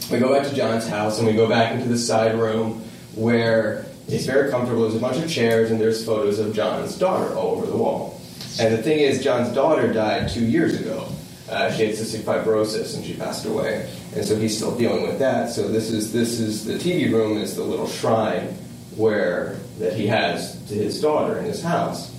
We 0.09 0.19
go 0.19 0.33
back 0.33 0.47
to 0.47 0.55
John's 0.55 0.87
house 0.87 1.17
and 1.17 1.27
we 1.27 1.33
go 1.33 1.47
back 1.49 1.73
into 1.73 1.89
the 1.89 1.97
side 1.97 2.39
room 2.39 2.81
where 3.15 3.85
it's 4.07 4.25
very 4.25 4.49
comfortable. 4.49 4.83
There's 4.83 4.95
a 4.95 4.99
bunch 4.99 5.17
of 5.17 5.29
chairs 5.29 5.71
and 5.71 5.79
there's 5.79 6.05
photos 6.05 6.39
of 6.39 6.55
John's 6.55 6.97
daughter 6.97 7.35
all 7.35 7.57
over 7.57 7.65
the 7.65 7.75
wall. 7.75 8.21
And 8.61 8.73
the 8.73 8.81
thing 8.81 8.99
is, 8.99 9.21
John's 9.21 9.53
daughter 9.53 9.91
died 9.91 10.29
two 10.29 10.45
years 10.45 10.79
ago. 10.79 11.09
Uh, 11.49 11.69
she 11.71 11.85
had 11.85 11.95
cystic 11.95 12.21
fibrosis 12.21 12.95
and 12.95 13.05
she 13.05 13.13
passed 13.13 13.45
away, 13.45 13.87
and 14.15 14.25
so 14.25 14.35
he's 14.35 14.57
still 14.57 14.75
dealing 14.75 15.03
with 15.03 15.19
that. 15.19 15.51
So 15.51 15.67
this 15.67 15.91
is 15.91 16.11
this 16.11 16.39
is 16.39 16.65
the 16.65 16.73
TV 16.73 17.11
room 17.11 17.37
is 17.37 17.55
the 17.55 17.63
little 17.63 17.87
shrine 17.87 18.57
where 18.95 19.57
that 19.79 19.93
he 19.93 20.07
has 20.07 20.61
to 20.67 20.73
his 20.73 21.01
daughter 21.01 21.37
in 21.37 21.45
his 21.45 21.61
house. 21.61 22.11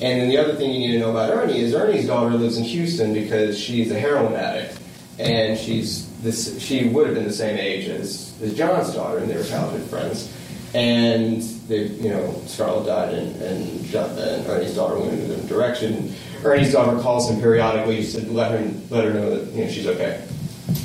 And 0.00 0.20
then 0.20 0.28
the 0.28 0.38
other 0.38 0.54
thing 0.54 0.72
you 0.72 0.80
need 0.80 0.92
to 0.94 0.98
know 0.98 1.10
about 1.10 1.30
Ernie 1.30 1.60
is 1.60 1.74
Ernie's 1.74 2.06
daughter 2.06 2.34
lives 2.36 2.56
in 2.56 2.64
Houston 2.64 3.14
because 3.14 3.58
she's 3.58 3.90
a 3.90 3.98
heroin 3.98 4.34
addict, 4.34 4.78
and 5.18 5.58
she's 5.58 6.08
this. 6.22 6.60
She 6.60 6.88
would 6.88 7.06
have 7.06 7.14
been 7.14 7.24
the 7.24 7.32
same 7.32 7.56
age 7.56 7.88
as, 7.88 8.36
as 8.42 8.54
John's 8.54 8.92
daughter, 8.94 9.18
and 9.18 9.30
they 9.30 9.36
were 9.36 9.44
childhood 9.44 9.88
friends. 9.88 10.32
And 10.74 11.42
they, 11.68 11.84
you 11.84 12.08
know, 12.08 12.34
Scarlett 12.46 12.86
died, 12.86 13.14
and 13.14 13.42
and, 13.42 13.84
John, 13.84 14.10
and 14.18 14.46
Ernie's 14.46 14.74
daughter 14.74 14.98
went 14.98 15.12
in 15.12 15.18
a 15.20 15.26
different 15.28 15.48
direction. 15.48 16.14
Ernie's 16.42 16.72
daughter 16.72 16.98
calls 17.00 17.30
him 17.30 17.40
periodically 17.40 18.04
to 18.04 18.32
let 18.32 18.50
her 18.50 18.70
let 18.90 19.04
her 19.04 19.12
know 19.12 19.36
that 19.36 19.52
you 19.52 19.64
know 19.64 19.70
she's 19.70 19.86
okay. 19.86 20.26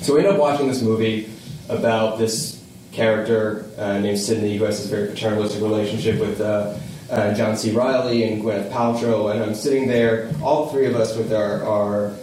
So 0.01 0.13
we 0.13 0.19
end 0.19 0.27
up 0.27 0.37
watching 0.37 0.67
this 0.67 0.81
movie 0.81 1.29
about 1.69 2.19
this 2.19 2.56
character 2.97 3.65
uh, 3.77 3.99
named 3.99 4.19
Sydney 4.19 4.57
who 4.57 4.65
has 4.65 4.79
this 4.79 4.87
very 4.87 5.07
paternalistic 5.09 5.61
relationship 5.61 6.19
with. 6.19 6.41
Uh, 6.41 6.77
uh, 7.09 7.33
John 7.35 7.55
C. 7.55 7.71
Reilly 7.71 8.25
and 8.25 8.43
Gwyneth 8.43 8.69
Paltrow, 8.69 9.31
and 9.31 9.41
I'm 9.41 9.55
sitting 9.55 9.87
there, 9.87 10.29
all 10.43 10.67
three 10.67 10.87
of 10.87 10.95
us 10.97 11.15
with 11.15 11.31
our 11.31 11.63
our 11.63 12.13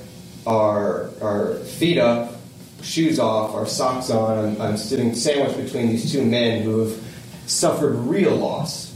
our, 0.46 1.10
our 1.22 1.54
feet 1.54 1.96
up, 1.96 2.34
shoes 2.82 3.18
off, 3.18 3.54
our 3.54 3.64
socks 3.64 4.10
on. 4.10 4.38
I'm, 4.38 4.60
I'm 4.60 4.76
sitting 4.76 5.14
sandwiched 5.14 5.56
between 5.56 5.88
these 5.88 6.12
two 6.12 6.22
men 6.22 6.62
who 6.62 6.80
have 6.80 7.02
suffered 7.46 7.94
real 7.94 8.36
loss 8.36 8.94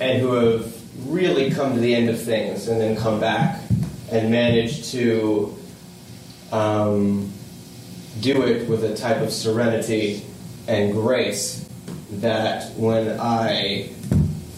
and 0.00 0.20
who 0.20 0.32
have 0.34 0.74
really 1.08 1.50
come 1.50 1.72
to 1.72 1.80
the 1.80 1.94
end 1.94 2.10
of 2.10 2.20
things 2.20 2.68
and 2.68 2.78
then 2.78 2.94
come 2.94 3.20
back 3.20 3.62
and 4.10 4.30
managed 4.30 4.84
to 4.92 5.56
um, 6.52 7.32
do 8.20 8.42
it 8.42 8.68
with 8.68 8.84
a 8.84 8.94
type 8.94 9.22
of 9.22 9.32
serenity 9.32 10.24
and 10.68 10.92
grace 10.92 11.68
that 12.10 12.72
when 12.76 13.18
I 13.20 13.88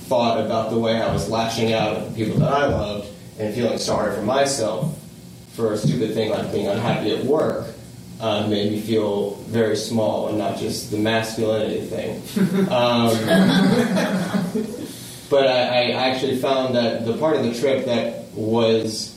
thought 0.07 0.45
about 0.45 0.71
the 0.71 0.79
way 0.79 1.01
I 1.01 1.13
was 1.13 1.29
lashing 1.29 1.73
out 1.73 1.97
at 1.97 2.09
the 2.09 2.15
people 2.15 2.39
that 2.41 2.53
I 2.53 2.67
loved 2.67 3.09
and 3.39 3.55
feeling 3.55 3.79
sorry 3.79 4.15
for 4.15 4.23
myself 4.23 4.99
for 5.53 5.73
a 5.73 5.79
stupid 5.79 6.15
thing 6.15 6.31
like 6.31 6.53
being 6.53 6.69
unhappy 6.69 7.17
at 7.17 7.25
work 7.25 7.67
uh, 8.21 8.47
made 8.47 8.73
me 8.73 8.81
feel 8.81 9.35
very 9.47 9.77
small 9.77 10.29
and 10.29 10.39
not 10.39 10.59
just 10.59 10.91
the 10.91 10.99
masculinity 10.99 11.81
thing. 11.87 12.23
Um, 12.71 13.11
but 15.31 15.47
I, 15.47 15.91
I 15.91 16.09
actually 16.11 16.39
found 16.39 16.75
that 16.75 17.05
the 17.05 17.17
part 17.17 17.37
of 17.37 17.43
the 17.43 17.55
trip 17.59 17.87
that 17.87 18.25
was 18.35 19.17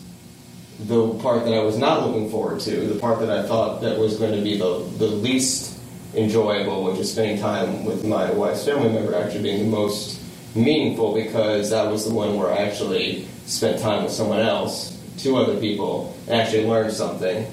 the 0.80 1.14
part 1.16 1.46
that 1.46 1.54
I 1.54 1.60
was 1.64 1.78
not 1.78 2.06
looking 2.06 2.30
forward 2.30 2.62
to, 2.62 2.72
the 2.72 3.00
part 3.00 3.20
that 3.20 3.30
I 3.30 3.44
thought 3.48 3.82
that 3.82 3.98
was 3.98 4.18
going 4.18 4.34
to 4.36 4.42
be 4.42 4.58
the, 4.58 4.80
the 4.98 5.08
least 5.08 5.79
enjoyable, 6.16 6.84
which 6.84 7.00
is 7.00 7.12
spending 7.12 7.40
time 7.40 7.86
with 7.86 8.06
my 8.06 8.32
wife's 8.32 8.66
family 8.66 8.90
member, 8.90 9.16
actually 9.16 9.44
being 9.44 9.70
the 9.70 9.78
most 9.78 10.22
meaningful 10.56 11.14
because 11.14 11.70
that 11.70 11.90
was 11.90 12.08
the 12.08 12.14
one 12.14 12.38
where 12.38 12.52
I 12.52 12.58
actually 12.58 13.28
spent 13.46 13.80
time 13.80 14.04
with 14.04 14.12
someone 14.12 14.40
else, 14.40 14.98
two 15.18 15.38
other 15.38 15.60
people, 15.60 16.16
and 16.28 16.42
actually 16.42 16.66
learned 16.66 16.94
something. 16.94 17.46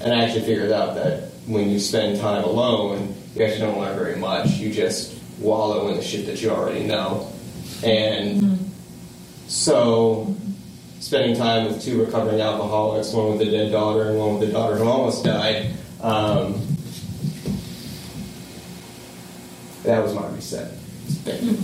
And 0.00 0.12
I 0.12 0.24
actually 0.24 0.42
figured 0.42 0.72
out 0.72 0.94
that 0.94 1.30
when 1.46 1.70
you 1.70 1.78
spend 1.78 2.20
time 2.20 2.44
alone, 2.44 3.14
you 3.34 3.44
actually 3.44 3.60
don't 3.60 3.80
learn 3.80 3.98
very 3.98 4.16
much. 4.16 4.50
You 4.52 4.72
just 4.72 5.16
wallow 5.38 5.88
in 5.88 5.96
the 5.96 6.02
shit 6.02 6.26
that 6.26 6.40
you 6.42 6.50
already 6.50 6.84
know. 6.84 7.32
And 7.84 8.40
mm-hmm. 8.40 8.64
so, 9.46 10.34
spending 11.00 11.36
time 11.36 11.66
with 11.66 11.82
two 11.82 12.04
recovering 12.04 12.40
alcoholics, 12.40 13.12
one 13.12 13.38
with 13.38 13.46
a 13.46 13.50
dead 13.50 13.72
daughter 13.72 14.10
and 14.10 14.18
one 14.18 14.38
with 14.38 14.48
a 14.48 14.52
daughter 14.52 14.76
who 14.76 14.84
almost 14.84 15.24
died, 15.24 15.72
um, 16.00 16.67
that 19.88 20.02
was 20.02 20.12
my 20.12 20.28
reset. 20.28 20.70
Thank 21.24 21.42
you. 21.42 21.56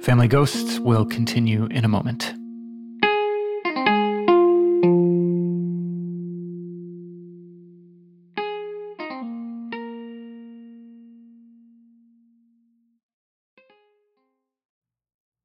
Family 0.00 0.28
Ghosts 0.28 0.78
will 0.78 1.04
continue 1.04 1.66
in 1.66 1.84
a 1.84 1.88
moment. 1.88 2.39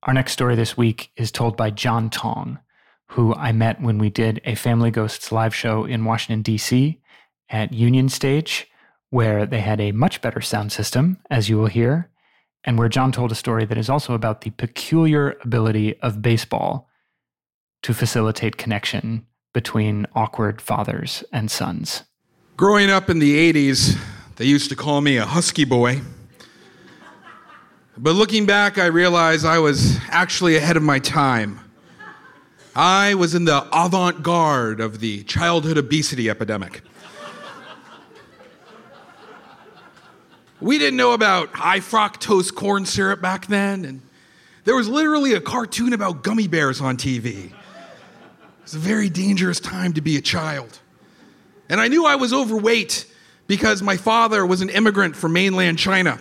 Our 0.05 0.13
next 0.13 0.33
story 0.33 0.55
this 0.55 0.77
week 0.77 1.09
is 1.17 1.31
told 1.31 1.57
by 1.57 1.71
John 1.71 2.12
Tong, 2.12 2.59
who 3.07 3.33
I 3.33 3.51
met 3.51 3.81
when 3.81 3.97
we 3.97 4.12
did 4.12 4.39
a 4.45 4.53
Family 4.53 4.91
Ghosts 4.91 5.31
live 5.31 5.55
show 5.55 5.83
in 5.83 6.05
Washington, 6.05 6.43
D.C. 6.43 7.01
at 7.50 7.74
Union 7.74 8.07
Stage, 8.09 8.67
where 9.09 9.47
they 9.47 9.62
had 9.62 9.81
a 9.81 9.93
much 9.93 10.21
better 10.21 10.41
sound 10.41 10.71
system, 10.71 11.17
as 11.31 11.50
you 11.50 11.57
will 11.57 11.65
hear, 11.65 12.12
and 12.63 12.77
where 12.77 12.88
John 12.88 13.12
told 13.12 13.31
a 13.31 13.35
story 13.35 13.65
that 13.65 13.79
is 13.79 13.89
also 13.89 14.13
about 14.13 14.41
the 14.41 14.51
peculiar 14.51 15.38
ability 15.43 16.00
of 16.01 16.21
baseball 16.21 16.88
to 17.81 17.91
facilitate 17.91 18.57
connection 18.57 19.25
between 19.55 20.05
awkward 20.13 20.62
fathers 20.62 21.24
and 21.31 21.50
sons. 21.50 22.03
Growing 22.57 22.91
up 22.91 23.09
in 23.09 23.17
the 23.17 23.51
80s, 23.51 24.00
they 24.35 24.45
used 24.45 24.69
to 24.69 24.75
call 24.75 25.01
me 25.01 25.17
a 25.17 25.25
husky 25.25 25.65
boy. 25.65 26.01
But 27.98 28.12
looking 28.14 28.46
back, 28.46 28.78
I 28.78 28.88
realized 28.88 29.46
I 29.46 29.60
was 29.60 29.98
actually 30.10 30.58
ahead 30.58 30.75
of 30.75 30.84
my 30.84 31.00
time. 31.00 31.62
I 32.75 33.16
was 33.16 33.34
in 33.34 33.46
the 33.46 33.66
avant 33.72 34.22
garde 34.22 34.82
of 34.82 35.00
the 35.00 35.24
childhood 35.24 35.78
obesity 35.78 36.30
epidemic. 36.30 36.82
We 40.60 40.78
didn't 40.78 40.98
know 40.98 41.14
about 41.14 41.50
high 41.54 41.80
fructose 41.80 42.54
corn 42.54 42.86
syrup 42.86 43.22
back 43.22 43.48
then, 43.48 43.86
and 43.86 44.02
there 44.66 44.75
was 44.75 44.90
literally 44.90 45.34
a 45.34 45.40
cartoon 45.40 45.94
about 45.94 46.22
gummy 46.22 46.48
bears 46.48 46.82
on 46.82 46.98
TV. 46.98 47.46
It 47.46 47.54
was 48.64 48.74
a 48.74 48.80
very 48.80 49.10
dangerous 49.10 49.62
time 49.62 49.94
to 49.94 50.02
be 50.02 50.18
a 50.18 50.22
child. 50.22 50.80
And 51.70 51.80
I 51.80 51.88
knew 51.88 52.06
I 52.06 52.16
was 52.16 52.34
overweight 52.34 53.06
because 53.48 53.82
my 53.82 53.96
father 53.96 54.46
was 54.46 54.60
an 54.62 54.70
immigrant 54.70 55.16
from 55.16 55.32
mainland 55.32 55.80
China, 55.80 56.20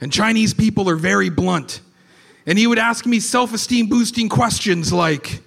and 0.00 0.12
Chinese 0.12 0.54
people 0.54 0.88
are 0.88 0.96
very 0.96 1.30
blunt. 1.30 1.80
And 2.46 2.58
he 2.58 2.66
would 2.66 2.78
ask 2.78 3.06
me 3.06 3.20
self 3.20 3.52
esteem 3.52 3.88
boosting 3.88 4.28
questions 4.28 4.92
like, 4.92 5.40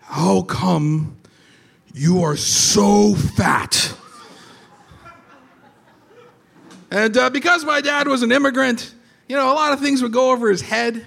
How 0.00 0.42
come 0.42 1.18
you 1.92 2.22
are 2.22 2.36
so 2.36 3.14
fat? 3.14 3.94
And 6.90 7.16
uh, 7.16 7.30
because 7.30 7.64
my 7.64 7.80
dad 7.80 8.08
was 8.08 8.22
an 8.22 8.32
immigrant, 8.32 8.94
you 9.28 9.36
know, 9.36 9.52
a 9.52 9.54
lot 9.54 9.72
of 9.72 9.80
things 9.80 10.02
would 10.02 10.12
go 10.12 10.32
over 10.32 10.50
his 10.50 10.60
head, 10.60 11.06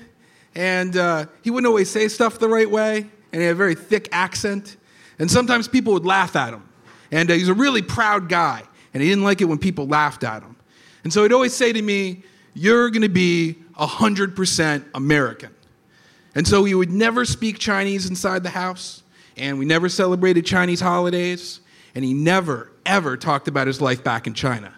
and 0.56 0.96
uh, 0.96 1.26
he 1.42 1.52
wouldn't 1.52 1.68
always 1.68 1.90
say 1.90 2.08
stuff 2.08 2.40
the 2.40 2.48
right 2.48 2.70
way, 2.70 3.00
and 3.34 3.42
he 3.42 3.48
had 3.48 3.52
a 3.52 3.56
very 3.56 3.76
thick 3.76 4.08
accent. 4.12 4.78
And 5.20 5.30
sometimes 5.30 5.68
people 5.68 5.94
would 5.94 6.06
laugh 6.06 6.36
at 6.36 6.54
him. 6.54 6.64
And 7.12 7.30
uh, 7.30 7.34
he's 7.34 7.50
a 7.50 7.54
really 7.54 7.82
proud 7.82 8.30
guy, 8.30 8.64
and 8.94 9.04
he 9.04 9.10
didn't 9.10 9.26
like 9.26 9.42
it 9.42 9.46
when 9.46 9.58
people 9.58 9.88
laughed 9.88 10.24
at 10.24 10.42
him. 10.42 10.56
And 11.04 11.12
so 11.12 11.24
he'd 11.24 11.34
always 11.34 11.54
say 11.54 11.74
to 11.74 11.82
me, 11.82 12.24
You're 12.54 12.90
going 12.90 13.02
to 13.02 13.10
be 13.10 13.58
100% 13.80 14.86
American. 14.94 15.50
And 16.36 16.48
so 16.48 16.64
we 16.64 16.74
would 16.74 16.92
never 16.92 17.26
speak 17.26 17.60
Chinese 17.60 18.08
inside 18.10 18.44
the 18.44 18.50
house, 18.50 19.04
and 19.38 19.60
we 19.60 19.66
never 19.66 19.90
celebrated 19.90 20.46
Chinese 20.46 20.80
holidays, 20.80 21.60
and 21.96 22.04
he 22.04 22.14
never, 22.14 22.72
ever 22.86 23.18
talked 23.18 23.48
about 23.48 23.68
his 23.68 23.82
life 23.82 24.04
back 24.04 24.28
in 24.28 24.34
China. 24.34 24.74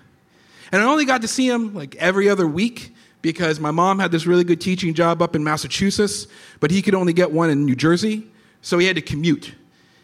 And 0.72 0.82
I 0.82 0.86
only 0.86 1.06
got 1.06 1.22
to 1.22 1.28
see 1.28 1.48
him 1.48 1.74
like 1.74 1.96
every 1.96 2.28
other 2.28 2.48
week 2.48 2.94
because 3.22 3.60
my 3.60 3.72
mom 3.72 4.00
had 4.00 4.12
this 4.12 4.26
really 4.26 4.44
good 4.44 4.62
teaching 4.62 4.94
job 4.94 5.22
up 5.22 5.36
in 5.36 5.44
Massachusetts, 5.44 6.28
but 6.60 6.72
he 6.72 6.82
could 6.82 6.94
only 6.94 7.14
get 7.14 7.32
one 7.32 7.50
in 7.50 7.66
New 7.66 7.76
Jersey, 7.76 8.28
so 8.62 8.78
he 8.78 8.86
had 8.86 8.96
to 8.96 9.02
commute. 9.02 9.54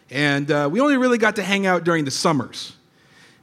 And 0.10 0.50
uh, 0.52 0.70
we 0.72 0.80
only 0.80 0.98
really 0.98 1.18
got 1.18 1.36
to 1.38 1.44
hang 1.44 1.66
out 1.66 1.84
during 1.84 2.06
the 2.06 2.12
summers. 2.12 2.76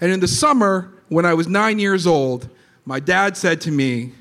And 0.01 0.13
in 0.13 0.21
the 0.21 0.29
summer, 0.29 0.93
when 1.09 1.25
I 1.25 1.35
was 1.35 1.49
nine 1.49 1.79
years 1.79 2.07
old, 2.07 2.49
my 2.89 3.01
dad 3.01 3.37
said 3.37 3.61
to 3.61 3.71
me, 3.71 4.13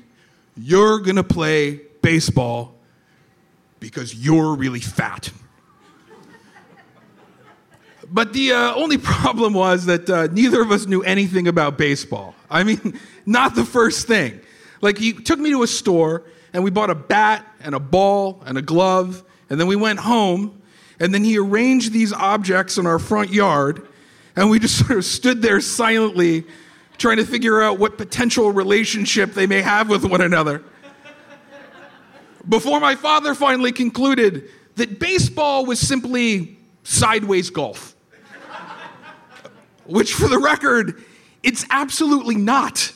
You're 0.54 0.98
gonna 0.98 1.24
play 1.24 1.80
baseball 2.02 2.74
because 3.80 4.14
you're 4.14 4.54
really 4.56 4.80
fat. 4.80 5.32
But 8.10 8.34
the 8.34 8.52
uh, 8.52 8.74
only 8.74 8.98
problem 8.98 9.54
was 9.54 9.86
that 9.86 10.10
uh, 10.10 10.26
neither 10.32 10.60
of 10.60 10.70
us 10.70 10.86
knew 10.86 11.02
anything 11.02 11.48
about 11.48 11.78
baseball. 11.78 12.34
I 12.50 12.62
mean, 12.62 13.00
not 13.26 13.54
the 13.54 13.64
first 13.64 14.06
thing. 14.06 14.38
Like, 14.82 14.98
he 14.98 15.14
took 15.14 15.38
me 15.38 15.50
to 15.52 15.62
a 15.62 15.66
store 15.66 16.24
and 16.52 16.62
we 16.62 16.70
bought 16.70 16.90
a 16.90 16.94
bat 16.94 17.46
and 17.60 17.74
a 17.74 17.80
ball 17.80 18.42
and 18.44 18.58
a 18.58 18.62
glove, 18.62 19.24
and 19.48 19.58
then 19.58 19.66
we 19.66 19.76
went 19.76 19.98
home, 19.98 20.60
and 21.00 21.14
then 21.14 21.24
he 21.24 21.38
arranged 21.38 21.92
these 21.92 22.12
objects 22.12 22.76
in 22.76 22.86
our 22.86 22.98
front 22.98 23.30
yard, 23.30 23.88
and 24.36 24.50
we 24.50 24.58
just 24.58 24.76
sort 24.86 24.98
of 24.98 25.06
stood 25.06 25.40
there 25.40 25.62
silently 25.62 26.44
trying 26.98 27.16
to 27.16 27.24
figure 27.24 27.62
out 27.62 27.78
what 27.78 27.96
potential 27.96 28.52
relationship 28.52 29.32
they 29.32 29.46
may 29.46 29.62
have 29.62 29.88
with 29.88 30.04
one 30.04 30.20
another. 30.20 30.62
Before 32.48 32.80
my 32.80 32.94
father 32.94 33.34
finally 33.34 33.72
concluded 33.72 34.50
that 34.76 34.98
baseball 34.98 35.64
was 35.64 35.80
simply 35.80 36.58
sideways 36.82 37.50
golf 37.50 37.94
which 39.88 40.12
for 40.12 40.28
the 40.28 40.38
record, 40.38 41.02
it's 41.42 41.64
absolutely 41.70 42.36
not. 42.36 42.92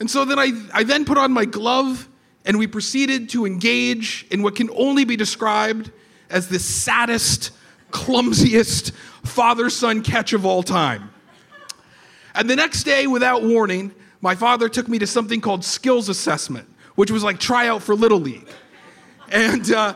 And 0.00 0.10
so 0.10 0.24
then 0.24 0.38
I, 0.38 0.52
I 0.72 0.82
then 0.82 1.04
put 1.04 1.18
on 1.18 1.30
my 1.30 1.44
glove 1.44 2.08
and 2.44 2.58
we 2.58 2.66
proceeded 2.66 3.28
to 3.30 3.46
engage 3.46 4.26
in 4.30 4.42
what 4.42 4.56
can 4.56 4.68
only 4.70 5.04
be 5.04 5.14
described 5.14 5.92
as 6.28 6.48
the 6.48 6.58
saddest, 6.58 7.52
clumsiest 7.90 8.92
father 9.22 9.70
son 9.70 10.02
catch 10.02 10.32
of 10.32 10.44
all 10.44 10.62
time. 10.62 11.11
And 12.34 12.48
the 12.48 12.56
next 12.56 12.84
day, 12.84 13.06
without 13.06 13.42
warning, 13.42 13.94
my 14.20 14.34
father 14.34 14.68
took 14.68 14.88
me 14.88 14.98
to 15.00 15.06
something 15.06 15.40
called 15.40 15.64
skills 15.64 16.08
assessment, 16.08 16.68
which 16.94 17.10
was 17.10 17.22
like 17.22 17.38
tryout 17.38 17.82
for 17.82 17.94
Little 17.94 18.20
League. 18.20 18.48
And 19.30 19.70
uh, 19.72 19.94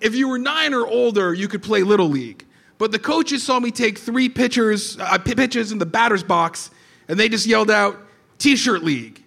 if 0.00 0.14
you 0.14 0.28
were 0.28 0.38
nine 0.38 0.74
or 0.74 0.86
older, 0.86 1.34
you 1.34 1.48
could 1.48 1.62
play 1.62 1.82
Little 1.82 2.08
League. 2.08 2.44
But 2.78 2.92
the 2.92 2.98
coaches 2.98 3.42
saw 3.42 3.58
me 3.58 3.70
take 3.70 3.98
three 3.98 4.28
pitchers, 4.28 4.98
uh, 4.98 5.18
pitches 5.18 5.72
in 5.72 5.78
the 5.78 5.86
batter's 5.86 6.22
box, 6.22 6.70
and 7.08 7.18
they 7.18 7.28
just 7.28 7.46
yelled 7.46 7.70
out, 7.70 7.98
T 8.38 8.54
shirt 8.54 8.84
league. 8.84 9.22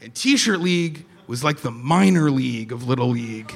And 0.00 0.14
T 0.14 0.36
shirt 0.36 0.60
league 0.60 1.04
was 1.26 1.44
like 1.44 1.58
the 1.58 1.70
minor 1.70 2.30
league 2.30 2.72
of 2.72 2.88
Little 2.88 3.08
League. 3.08 3.52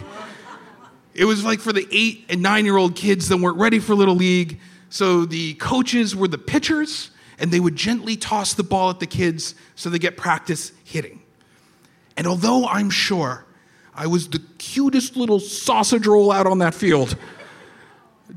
It 1.14 1.24
was 1.24 1.44
like 1.44 1.60
for 1.60 1.72
the 1.72 1.88
eight 1.90 2.26
and 2.28 2.42
nine 2.42 2.64
year 2.64 2.76
old 2.76 2.94
kids 2.94 3.28
that 3.28 3.38
weren't 3.38 3.58
ready 3.58 3.78
for 3.78 3.94
Little 3.94 4.14
League. 4.14 4.60
So 4.90 5.24
the 5.24 5.54
coaches 5.54 6.14
were 6.14 6.28
the 6.28 6.38
pitchers, 6.38 7.10
and 7.40 7.50
they 7.50 7.58
would 7.58 7.74
gently 7.74 8.16
toss 8.16 8.54
the 8.54 8.62
ball 8.62 8.90
at 8.90 9.00
the 9.00 9.06
kids 9.06 9.54
so 9.74 9.90
they 9.90 9.98
get 9.98 10.16
practice 10.16 10.72
hitting. 10.84 11.22
And 12.16 12.26
although 12.26 12.66
I'm 12.66 12.90
sure 12.90 13.46
I 13.94 14.06
was 14.06 14.28
the 14.28 14.42
cutest 14.58 15.16
little 15.16 15.40
sausage 15.40 16.06
roll 16.06 16.30
out 16.30 16.46
on 16.46 16.58
that 16.58 16.74
field, 16.74 17.16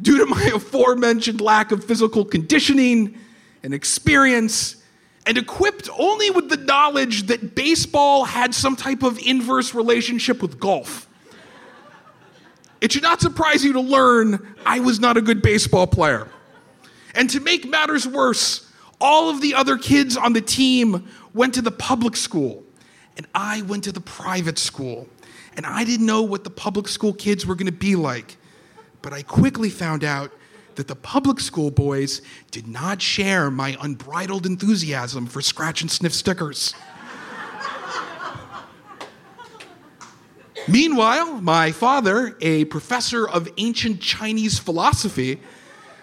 due 0.02 0.18
to 0.20 0.26
my 0.26 0.44
aforementioned 0.56 1.42
lack 1.42 1.72
of 1.72 1.84
physical 1.84 2.24
conditioning 2.26 3.18
and 3.62 3.74
experience, 3.74 4.78
and 5.26 5.38
equipped 5.38 5.89
only 5.98 6.30
with 6.32 6.50
the 6.50 6.58
knowledge 6.58 7.28
that 7.28 7.56
baseball 7.56 8.26
had 8.26 8.54
some 8.54 8.76
type 8.76 9.04
of 9.04 9.18
inverse 9.20 9.74
relationship 9.74 10.42
with 10.42 10.60
golf. 10.60 11.08
It 12.82 12.92
should 12.92 13.04
not 13.04 13.22
surprise 13.22 13.63
you 13.63 13.74
to 13.74 13.80
learn 13.80 14.56
I 14.66 14.82
was 14.82 15.00
not 15.00 15.16
a 15.16 15.22
good 15.22 15.42
baseball 15.42 15.88
player. 15.88 16.28
And 17.16 17.30
to 17.30 17.39
make 17.39 17.66
matters 17.66 18.06
worse, 18.06 18.70
all 18.99 19.29
of 19.29 19.41
the 19.41 19.53
other 19.53 19.77
kids 19.77 20.15
on 20.15 20.34
the 20.34 20.41
team 20.41 21.08
went 21.34 21.53
to 21.56 21.62
the 21.62 21.71
public 21.71 22.15
school, 22.15 22.63
and 23.17 23.27
I 23.34 23.62
went 23.63 23.84
to 23.86 23.91
the 23.91 24.01
private 24.01 24.58
school. 24.58 25.08
And 25.56 25.65
I 25.65 25.84
didn't 25.84 26.06
know 26.06 26.23
what 26.23 26.43
the 26.43 26.49
public 26.49 26.88
school 26.88 27.13
kids 27.13 27.45
were 27.45 27.56
gonna 27.56 27.71
be 27.71 27.95
like. 27.95 28.38
But 29.01 29.13
I 29.13 29.21
quickly 29.21 29.69
found 29.69 30.03
out 30.03 30.32
that 30.75 30.88
the 30.88 30.95
public 30.95 31.39
school 31.39 31.69
boys 31.69 32.21
did 32.49 32.67
not 32.67 33.01
share 33.01 33.51
my 33.51 33.77
unbridled 33.79 34.45
enthusiasm 34.45 35.27
for 35.27 35.41
scratch 35.41 35.82
and 35.82 35.91
sniff 35.91 36.13
stickers. 36.13 36.73
Meanwhile, 40.67 41.41
my 41.41 41.71
father, 41.71 42.38
a 42.39 42.65
professor 42.65 43.27
of 43.27 43.49
ancient 43.58 43.99
Chinese 43.99 44.58
philosophy, 44.58 45.41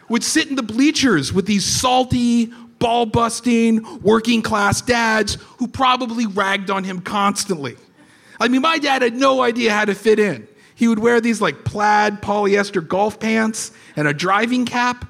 would 0.09 0.23
sit 0.23 0.49
in 0.49 0.57
the 0.57 0.63
bleachers 0.63 1.33
with 1.33 1.47
these 1.47 1.65
salty, 1.65 2.53
ball 2.81 3.07
busting, 3.07 4.01
working 4.01 4.43
class 4.43 4.81
dads 4.81 5.39
who 5.59 5.69
probably 5.69 6.27
ragged 6.27 6.71
on 6.71 6.83
him 6.83 7.01
constantly. 7.01 7.77
I 8.41 8.49
mean, 8.49 8.63
my 8.63 8.79
dad 8.79 9.03
had 9.03 9.15
no 9.15 9.43
idea 9.43 9.73
how 9.73 9.85
to 9.85 9.95
fit 9.95 10.19
in. 10.19 10.49
He 10.75 10.89
would 10.89 10.99
wear 10.99 11.21
these 11.21 11.41
like 11.41 11.65
plaid 11.65 12.23
polyester 12.23 12.87
golf 12.87 13.21
pants 13.21 13.71
and 13.97 14.09
a 14.09 14.15
driving 14.15 14.65
cap. 14.65 15.05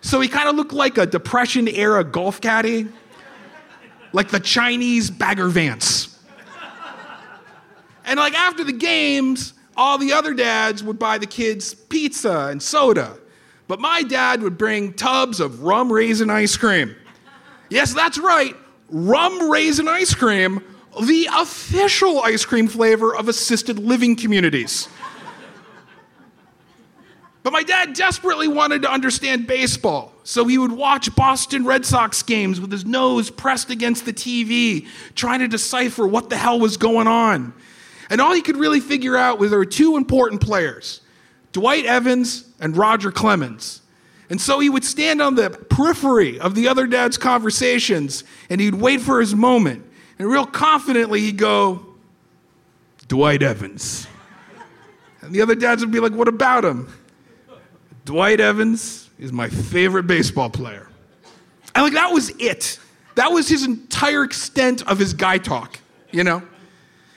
So 0.00 0.20
he 0.20 0.28
kind 0.28 0.48
of 0.48 0.56
looked 0.56 0.72
like 0.72 0.98
a 0.98 1.06
Depression 1.06 1.68
era 1.68 2.02
golf 2.02 2.40
caddy, 2.40 2.88
like 4.12 4.30
the 4.30 4.40
Chinese 4.40 5.10
Bagger 5.10 5.48
Vance. 5.48 6.18
And 8.04 8.18
like 8.18 8.34
after 8.34 8.64
the 8.64 8.72
games, 8.72 9.52
all 9.76 9.98
the 9.98 10.12
other 10.12 10.34
dads 10.34 10.82
would 10.82 10.98
buy 10.98 11.18
the 11.18 11.26
kids 11.26 11.74
pizza 11.74 12.48
and 12.50 12.62
soda. 12.62 13.16
But 13.68 13.80
my 13.80 14.02
dad 14.02 14.42
would 14.42 14.58
bring 14.58 14.94
tubs 14.94 15.40
of 15.40 15.62
rum 15.62 15.92
raisin 15.92 16.30
ice 16.30 16.56
cream. 16.56 16.96
Yes, 17.72 17.94
that's 17.94 18.18
right, 18.18 18.54
rum 18.90 19.50
raisin 19.50 19.88
ice 19.88 20.14
cream 20.14 20.62
the 21.00 21.28
official 21.34 22.20
ice 22.20 22.44
cream 22.44 22.68
flavor 22.68 23.16
of 23.16 23.28
assisted 23.28 23.78
living 23.78 24.14
communities. 24.14 24.88
But 27.42 27.52
my 27.52 27.62
dad 27.62 27.94
desperately 27.94 28.46
wanted 28.46 28.82
to 28.82 28.92
understand 28.92 29.46
baseball, 29.46 30.12
so 30.22 30.44
he 30.44 30.58
would 30.58 30.70
watch 30.70 31.12
Boston 31.16 31.64
Red 31.64 31.84
Sox 31.84 32.22
games 32.22 32.60
with 32.60 32.70
his 32.70 32.84
nose 32.84 33.30
pressed 33.30 33.70
against 33.70 34.04
the 34.04 34.12
TV, 34.12 34.86
trying 35.16 35.40
to 35.40 35.48
decipher 35.48 36.06
what 36.06 36.30
the 36.30 36.36
hell 36.36 36.60
was 36.60 36.76
going 36.76 37.08
on. 37.08 37.52
And 38.10 38.20
all 38.20 38.32
he 38.32 38.42
could 38.42 38.56
really 38.56 38.80
figure 38.80 39.16
out 39.16 39.38
was 39.38 39.50
there 39.50 39.58
were 39.58 39.64
two 39.64 39.96
important 39.96 40.40
players 40.40 41.00
Dwight 41.52 41.84
Evans 41.84 42.44
and 42.60 42.76
Roger 42.76 43.10
Clemens. 43.10 43.81
And 44.32 44.40
so 44.40 44.60
he 44.60 44.70
would 44.70 44.82
stand 44.82 45.20
on 45.20 45.34
the 45.34 45.50
periphery 45.50 46.40
of 46.40 46.54
the 46.54 46.66
other 46.66 46.86
dad's 46.86 47.18
conversations 47.18 48.24
and 48.48 48.62
he'd 48.62 48.74
wait 48.74 49.02
for 49.02 49.20
his 49.20 49.34
moment. 49.34 49.84
And 50.18 50.26
real 50.26 50.46
confidently, 50.46 51.20
he'd 51.20 51.36
go, 51.36 51.84
Dwight 53.08 53.42
Evans. 53.42 54.06
And 55.20 55.34
the 55.34 55.42
other 55.42 55.54
dads 55.54 55.82
would 55.82 55.92
be 55.92 56.00
like, 56.00 56.12
What 56.12 56.28
about 56.28 56.64
him? 56.64 56.90
Dwight 58.06 58.40
Evans 58.40 59.10
is 59.18 59.34
my 59.34 59.50
favorite 59.50 60.06
baseball 60.06 60.48
player. 60.48 60.88
And 61.74 61.84
like 61.84 61.92
that 61.92 62.10
was 62.10 62.30
it. 62.38 62.78
That 63.16 63.32
was 63.32 63.50
his 63.50 63.64
entire 63.66 64.24
extent 64.24 64.80
of 64.88 64.98
his 64.98 65.12
guy 65.12 65.36
talk, 65.36 65.78
you 66.10 66.24
know? 66.24 66.42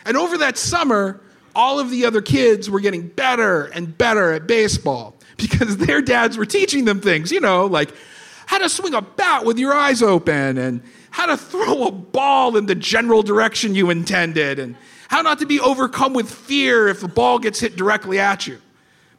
And 0.03 0.17
over 0.17 0.37
that 0.39 0.57
summer, 0.57 1.21
all 1.55 1.79
of 1.79 1.91
the 1.91 2.05
other 2.05 2.21
kids 2.21 2.69
were 2.69 2.81
getting 2.81 3.07
better 3.07 3.67
and 3.67 3.97
better 3.97 4.33
at 4.33 4.47
baseball 4.47 5.14
because 5.37 5.77
their 5.85 6.01
dads 6.01 6.37
were 6.37 6.45
teaching 6.45 6.85
them 6.85 7.01
things, 7.01 7.31
you 7.31 7.39
know, 7.39 7.65
like 7.65 7.93
how 8.45 8.57
to 8.57 8.69
swing 8.69 8.93
a 8.93 9.01
bat 9.01 9.45
with 9.45 9.57
your 9.57 9.73
eyes 9.73 10.01
open 10.01 10.57
and 10.57 10.81
how 11.11 11.25
to 11.25 11.37
throw 11.37 11.87
a 11.87 11.91
ball 11.91 12.57
in 12.57 12.65
the 12.65 12.75
general 12.75 13.23
direction 13.23 13.73
you 13.73 13.89
intended 13.89 14.59
and 14.59 14.75
how 15.07 15.21
not 15.21 15.39
to 15.39 15.45
be 15.45 15.59
overcome 15.59 16.13
with 16.13 16.29
fear 16.29 16.87
if 16.87 17.01
the 17.01 17.07
ball 17.07 17.39
gets 17.39 17.59
hit 17.59 17.75
directly 17.75 18.19
at 18.19 18.47
you. 18.47 18.59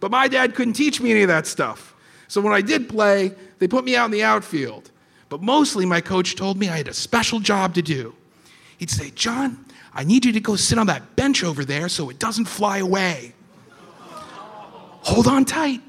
But 0.00 0.10
my 0.10 0.28
dad 0.28 0.54
couldn't 0.54 0.74
teach 0.74 1.00
me 1.00 1.10
any 1.10 1.22
of 1.22 1.28
that 1.28 1.46
stuff. 1.46 1.94
So 2.28 2.40
when 2.40 2.52
I 2.52 2.60
did 2.60 2.88
play, 2.88 3.32
they 3.58 3.68
put 3.68 3.84
me 3.84 3.96
out 3.96 4.06
in 4.06 4.10
the 4.10 4.22
outfield. 4.22 4.90
But 5.28 5.42
mostly 5.42 5.86
my 5.86 6.00
coach 6.00 6.36
told 6.36 6.58
me 6.58 6.68
I 6.68 6.76
had 6.76 6.88
a 6.88 6.94
special 6.94 7.40
job 7.40 7.74
to 7.74 7.82
do. 7.82 8.14
He'd 8.78 8.90
say, 8.90 9.10
John, 9.10 9.64
I 9.94 10.04
need 10.04 10.24
you 10.24 10.32
to 10.32 10.40
go 10.40 10.56
sit 10.56 10.78
on 10.78 10.86
that 10.88 11.16
bench 11.16 11.42
over 11.42 11.64
there 11.64 11.88
so 11.88 12.10
it 12.10 12.18
doesn't 12.18 12.44
fly 12.44 12.78
away. 12.78 13.32
Hold 15.02 15.26
on 15.26 15.44
tight. 15.44 15.80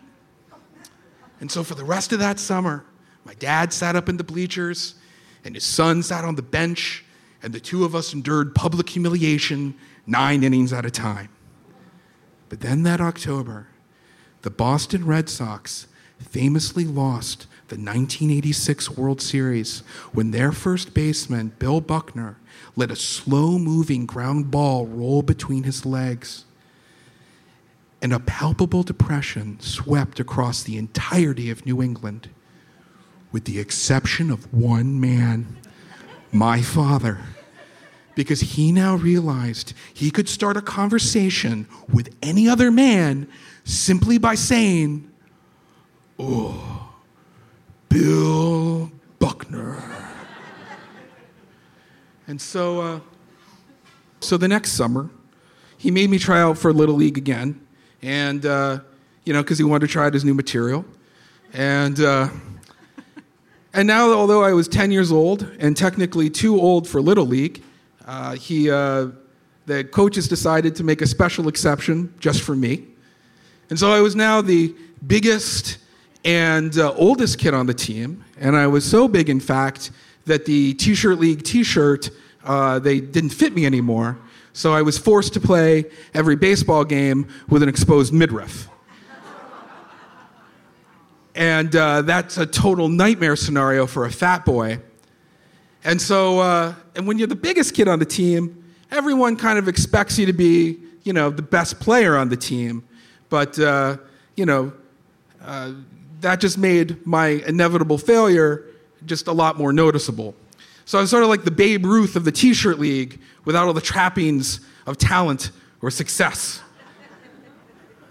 And 1.40 1.52
so 1.52 1.64
for 1.64 1.76
the 1.76 1.84
rest 1.84 2.12
of 2.14 2.20
that 2.20 2.40
summer, 2.40 2.86
my 3.24 3.34
dad 3.36 3.74
sat 3.74 3.96
up 3.96 4.10
in 4.10 4.18
the 4.18 4.24
bleachers 4.24 4.96
and 5.44 5.56
his 5.56 5.64
son 5.64 6.04
sat 6.04 6.26
on 6.26 6.36
the 6.36 6.42
bench, 6.42 7.06
and 7.42 7.54
the 7.54 7.60
two 7.60 7.86
of 7.86 7.96
us 7.96 8.14
endured 8.14 8.56
public 8.56 8.90
humiliation 8.90 9.76
nine 10.06 10.44
innings 10.44 10.74
at 10.74 10.86
a 10.86 10.92
time. 10.92 11.30
But 12.50 12.62
then 12.62 12.84
that 12.84 13.00
October, 13.00 13.68
the 14.42 14.50
Boston 14.50 15.06
Red 15.06 15.30
Sox 15.30 15.88
famously 16.20 16.86
lost 16.86 17.46
the 17.68 17.76
1986 17.76 18.92
World 18.92 19.22
Series 19.22 19.80
when 20.14 20.32
their 20.32 20.52
first 20.52 20.94
baseman, 20.94 21.54
Bill 21.60 21.82
Buckner, 21.82 22.38
let 22.76 22.92
a 22.92 22.96
slow 22.96 23.60
moving 23.60 24.06
ground 24.06 24.50
ball 24.50 24.88
roll 24.88 25.22
between 25.22 25.64
his 25.64 25.86
legs. 25.86 26.46
And 28.02 28.14
a 28.14 28.20
palpable 28.20 28.84
depression 28.84 29.60
swept 29.60 30.20
across 30.20 30.64
the 30.64 30.78
entirety 30.78 31.50
of 31.50 31.66
New 31.66 31.82
England, 31.82 32.30
with 33.32 33.46
the 33.46 33.60
exception 33.60 34.30
of 34.30 34.52
one 34.54 35.00
man, 35.00 35.58
my 36.32 36.62
father 36.62 37.20
because 38.18 38.42
he 38.42 38.72
now 38.72 38.96
realized 38.96 39.74
he 39.94 40.10
could 40.10 40.28
start 40.28 40.58
a 40.58 40.62
conversation 40.62 41.68
with 41.88 42.10
any 42.24 42.50
other 42.50 42.72
man 42.72 43.28
simply 43.64 44.18
by 44.18 44.34
saying, 44.34 45.08
Oh, 46.18 46.96
Bill 47.90 48.92
Buckner. 49.20 49.80
and 52.28 52.42
so, 52.42 52.82
uh, 52.82 53.00
so 54.20 54.36
the 54.36 54.48
next 54.48 54.72
summer, 54.72 55.12
he 55.78 55.92
made 55.92 56.10
me 56.10 56.18
try 56.18 56.42
out 56.42 56.58
for 56.58 56.74
Little 56.74 56.96
League 56.96 57.20
again, 57.20 57.67
and, 58.02 58.46
uh, 58.46 58.80
you 59.26 59.34
know, 59.34 59.42
because 59.42 59.58
he 59.58 59.64
wanted 59.64 59.88
to 59.88 59.92
try 59.92 60.06
out 60.06 60.14
his 60.14 60.24
new 60.24 60.34
material. 60.34 60.86
And, 61.54 62.00
uh, 62.00 62.30
and 63.74 63.88
now, 63.88 64.12
although 64.12 64.44
I 64.44 64.54
was 64.54 64.68
10 64.68 64.92
years 64.92 65.12
old 65.12 65.44
and 65.60 65.76
technically 65.76 66.30
too 66.30 66.60
old 66.60 66.88
for 66.88 67.02
Little 67.02 67.26
League, 67.26 67.64
uh, 68.06 68.36
he, 68.36 68.72
uh, 68.72 69.08
the 69.66 69.84
coaches 69.84 70.28
decided 70.28 70.76
to 70.78 70.84
make 70.84 71.02
a 71.02 71.08
special 71.08 71.48
exception 71.48 72.14
just 72.20 72.42
for 72.42 72.56
me. 72.56 72.86
And 73.70 73.78
so 73.78 73.92
I 73.92 74.00
was 74.00 74.16
now 74.16 74.42
the 74.42 74.74
biggest 75.06 75.78
and 76.24 76.78
uh, 76.78 76.94
oldest 76.94 77.38
kid 77.38 77.54
on 77.54 77.66
the 77.66 77.74
team. 77.74 78.24
And 78.40 78.56
I 78.56 78.68
was 78.68 78.86
so 78.86 79.08
big, 79.08 79.30
in 79.30 79.40
fact, 79.40 79.92
that 80.26 80.46
the 80.46 80.74
T 80.74 80.96
shirt 80.96 81.20
league 81.20 81.44
t 81.44 81.64
shirt, 81.64 82.10
uh, 82.44 82.80
they 82.80 83.00
didn't 83.00 83.30
fit 83.30 83.54
me 83.54 83.66
anymore. 83.66 84.18
So 84.58 84.74
I 84.74 84.82
was 84.82 84.98
forced 84.98 85.36
to 85.36 85.40
play 85.40 85.86
every 86.16 86.36
baseball 86.36 86.84
game 86.84 87.28
with 87.48 87.62
an 87.62 87.70
exposed 87.70 88.12
midriff. 88.12 88.68
and 91.36 91.76
uh, 91.76 92.02
that's 92.02 92.40
a 92.40 92.46
total 92.48 92.90
nightmare 92.90 93.36
scenario 93.36 93.86
for 93.86 94.06
a 94.06 94.12
fat 94.12 94.46
boy. 94.46 94.80
And 95.84 96.02
so, 96.02 96.40
uh, 96.40 96.74
and 96.96 97.06
when 97.06 97.20
you're 97.20 97.28
the 97.28 97.36
biggest 97.36 97.76
kid 97.76 97.88
on 97.88 98.00
the 98.00 98.06
team, 98.06 98.64
everyone 98.90 99.36
kind 99.36 99.60
of 99.60 99.68
expects 99.68 100.18
you 100.18 100.26
to 100.26 100.34
be, 100.34 100.80
you 101.04 101.14
know, 101.14 101.30
the 101.30 101.44
best 101.44 101.80
player 101.80 102.18
on 102.18 102.30
the 102.30 102.38
team. 102.38 102.84
But, 103.30 103.60
uh, 103.60 103.98
you 104.36 104.48
know, 104.48 104.74
uh, 105.44 105.74
that 106.22 106.40
just 106.40 106.58
made 106.58 107.06
my 107.06 107.28
inevitable 107.28 108.00
failure 108.00 108.66
just 109.06 109.28
a 109.28 109.34
lot 109.34 109.56
more 109.56 109.72
noticeable. 109.72 110.34
So 110.88 110.98
I 110.98 111.02
was 111.02 111.10
sort 111.10 111.24
of 111.24 111.28
like 111.28 111.44
the 111.44 111.52
Babe 111.52 111.86
Ruth 111.86 112.16
of 112.16 112.24
the 112.24 112.32
t 112.32 112.54
shirt 112.54 112.80
league 112.80 113.20
without 113.44 113.68
all 113.68 113.74
the 113.74 113.82
trappings 113.82 114.62
of 114.86 114.98
talent 114.98 115.52
or 115.82 115.92
success. 115.92 116.62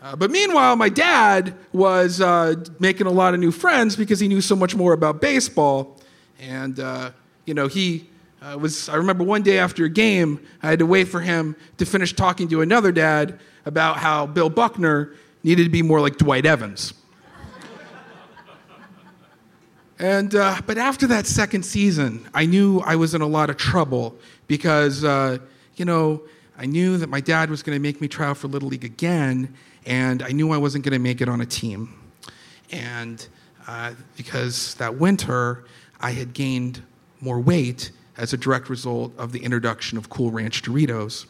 Uh, 0.02 0.14
but 0.14 0.30
meanwhile, 0.30 0.76
my 0.76 0.90
dad 0.90 1.54
was 1.72 2.20
uh, 2.20 2.54
making 2.78 3.06
a 3.06 3.10
lot 3.10 3.32
of 3.32 3.40
new 3.40 3.50
friends 3.50 3.96
because 3.96 4.20
he 4.20 4.28
knew 4.28 4.42
so 4.42 4.54
much 4.54 4.76
more 4.76 4.92
about 4.92 5.22
baseball. 5.22 6.02
And, 6.38 6.78
uh, 6.78 7.12
you 7.46 7.54
know, 7.54 7.66
he 7.66 8.10
uh, 8.42 8.58
was, 8.60 8.90
I 8.90 8.96
remember 8.96 9.24
one 9.24 9.40
day 9.40 9.58
after 9.58 9.86
a 9.86 9.88
game, 9.88 10.38
I 10.62 10.68
had 10.68 10.78
to 10.80 10.86
wait 10.86 11.08
for 11.08 11.22
him 11.22 11.56
to 11.78 11.86
finish 11.86 12.12
talking 12.12 12.46
to 12.48 12.60
another 12.60 12.92
dad 12.92 13.40
about 13.64 13.96
how 13.96 14.26
Bill 14.26 14.50
Buckner 14.50 15.14
needed 15.42 15.64
to 15.64 15.70
be 15.70 15.80
more 15.80 16.02
like 16.02 16.18
Dwight 16.18 16.44
Evans. 16.44 16.92
And, 19.98 20.34
uh, 20.34 20.60
but 20.66 20.76
after 20.76 21.06
that 21.06 21.26
second 21.26 21.64
season, 21.64 22.28
I 22.34 22.44
knew 22.44 22.80
I 22.80 22.96
was 22.96 23.14
in 23.14 23.22
a 23.22 23.26
lot 23.26 23.48
of 23.48 23.56
trouble 23.56 24.16
because, 24.46 25.04
uh, 25.04 25.38
you 25.76 25.84
know, 25.84 26.22
I 26.58 26.66
knew 26.66 26.98
that 26.98 27.08
my 27.08 27.20
dad 27.20 27.50
was 27.50 27.62
going 27.62 27.76
to 27.76 27.80
make 27.80 28.00
me 28.00 28.08
try 28.08 28.26
out 28.26 28.36
for 28.36 28.48
Little 28.48 28.68
League 28.68 28.84
again, 28.84 29.54
and 29.86 30.22
I 30.22 30.32
knew 30.32 30.52
I 30.52 30.56
wasn't 30.58 30.84
going 30.84 30.92
to 30.92 30.98
make 30.98 31.20
it 31.20 31.28
on 31.28 31.40
a 31.40 31.46
team. 31.46 31.98
And 32.72 33.26
uh, 33.66 33.92
because 34.16 34.74
that 34.74 34.96
winter, 34.96 35.64
I 36.00 36.10
had 36.10 36.32
gained 36.32 36.82
more 37.20 37.40
weight 37.40 37.90
as 38.16 38.32
a 38.32 38.36
direct 38.36 38.68
result 38.68 39.12
of 39.18 39.32
the 39.32 39.42
introduction 39.42 39.98
of 39.98 40.08
Cool 40.08 40.30
Ranch 40.30 40.62
Doritos. 40.62 41.26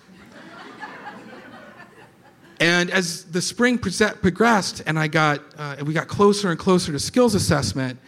and 2.60 2.90
as 2.90 3.24
the 3.24 3.42
spring 3.42 3.78
progressed 3.78 4.82
and 4.86 4.98
I 4.98 5.08
got, 5.08 5.40
uh, 5.58 5.76
we 5.84 5.92
got 5.92 6.08
closer 6.08 6.50
and 6.50 6.58
closer 6.58 6.92
to 6.92 6.98
skills 6.98 7.34
assessment, 7.34 7.98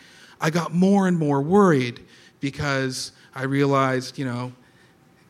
I 0.41 0.51
got 0.51 0.73
more 0.73 1.09
and 1.09 1.19
more 1.19 1.43
worried 1.43 2.01
because 2.41 3.13
I 3.35 3.45
realized, 3.45 4.19
you 4.19 4.25
know, 4.25 4.53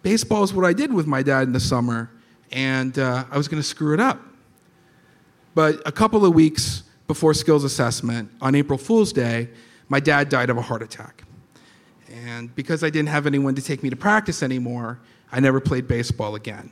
baseball 0.02 0.42
is 0.42 0.52
what 0.52 0.64
I 0.64 0.72
did 0.72 0.92
with 0.92 1.06
my 1.06 1.22
dad 1.22 1.42
in 1.42 1.52
the 1.52 1.60
summer, 1.60 2.10
and 2.52 2.98
uh, 2.98 3.24
I 3.30 3.36
was 3.36 3.48
going 3.48 3.62
to 3.62 3.66
screw 3.66 3.94
it 3.94 4.00
up. 4.00 4.20
But 5.54 5.82
a 5.86 5.92
couple 5.92 6.24
of 6.24 6.34
weeks 6.34 6.84
before 7.06 7.34
skills 7.34 7.64
assessment, 7.64 8.30
on 8.40 8.54
April 8.54 8.78
Fool's 8.78 9.12
Day, 9.12 9.48
my 9.88 9.98
dad 10.00 10.28
died 10.28 10.50
of 10.50 10.58
a 10.58 10.62
heart 10.62 10.82
attack. 10.82 11.24
And 12.10 12.54
because 12.54 12.84
I 12.84 12.90
didn't 12.90 13.08
have 13.08 13.26
anyone 13.26 13.54
to 13.54 13.62
take 13.62 13.82
me 13.82 13.90
to 13.90 13.96
practice 13.96 14.42
anymore, 14.42 15.00
I 15.32 15.40
never 15.40 15.60
played 15.60 15.88
baseball 15.88 16.34
again. 16.34 16.70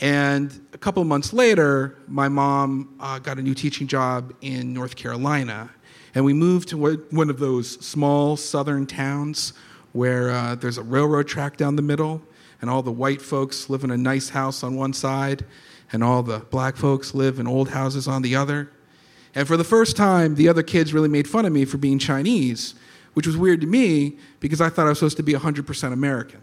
And 0.00 0.66
a 0.72 0.78
couple 0.78 1.02
of 1.02 1.08
months 1.08 1.32
later, 1.32 1.98
my 2.08 2.28
mom 2.28 2.96
uh, 3.00 3.18
got 3.18 3.38
a 3.38 3.42
new 3.42 3.54
teaching 3.54 3.86
job 3.86 4.32
in 4.40 4.72
North 4.72 4.96
Carolina. 4.96 5.70
And 6.14 6.24
we 6.24 6.32
moved 6.32 6.68
to 6.70 6.76
one 7.10 7.30
of 7.30 7.38
those 7.38 7.84
small 7.84 8.36
southern 8.36 8.86
towns 8.86 9.52
where 9.92 10.30
uh, 10.30 10.54
there's 10.54 10.78
a 10.78 10.82
railroad 10.82 11.28
track 11.28 11.56
down 11.56 11.76
the 11.76 11.82
middle, 11.82 12.22
and 12.60 12.68
all 12.68 12.82
the 12.82 12.92
white 12.92 13.22
folks 13.22 13.70
live 13.70 13.84
in 13.84 13.90
a 13.90 13.96
nice 13.96 14.28
house 14.28 14.62
on 14.62 14.76
one 14.76 14.92
side, 14.92 15.44
and 15.92 16.04
all 16.04 16.22
the 16.22 16.38
black 16.38 16.76
folks 16.76 17.14
live 17.14 17.38
in 17.38 17.46
old 17.46 17.70
houses 17.70 18.06
on 18.06 18.22
the 18.22 18.36
other. 18.36 18.70
And 19.34 19.46
for 19.46 19.56
the 19.56 19.64
first 19.64 19.96
time, 19.96 20.34
the 20.34 20.48
other 20.48 20.62
kids 20.62 20.92
really 20.92 21.08
made 21.08 21.28
fun 21.28 21.44
of 21.44 21.52
me 21.52 21.64
for 21.64 21.78
being 21.78 21.98
Chinese 21.98 22.74
which 23.14 23.26
was 23.26 23.36
weird 23.36 23.60
to 23.60 23.66
me 23.66 24.16
because 24.38 24.60
I 24.60 24.68
thought 24.68 24.86
I 24.86 24.90
was 24.90 24.98
supposed 24.98 25.16
to 25.18 25.22
be 25.22 25.32
100% 25.32 25.92
American. 25.92 26.40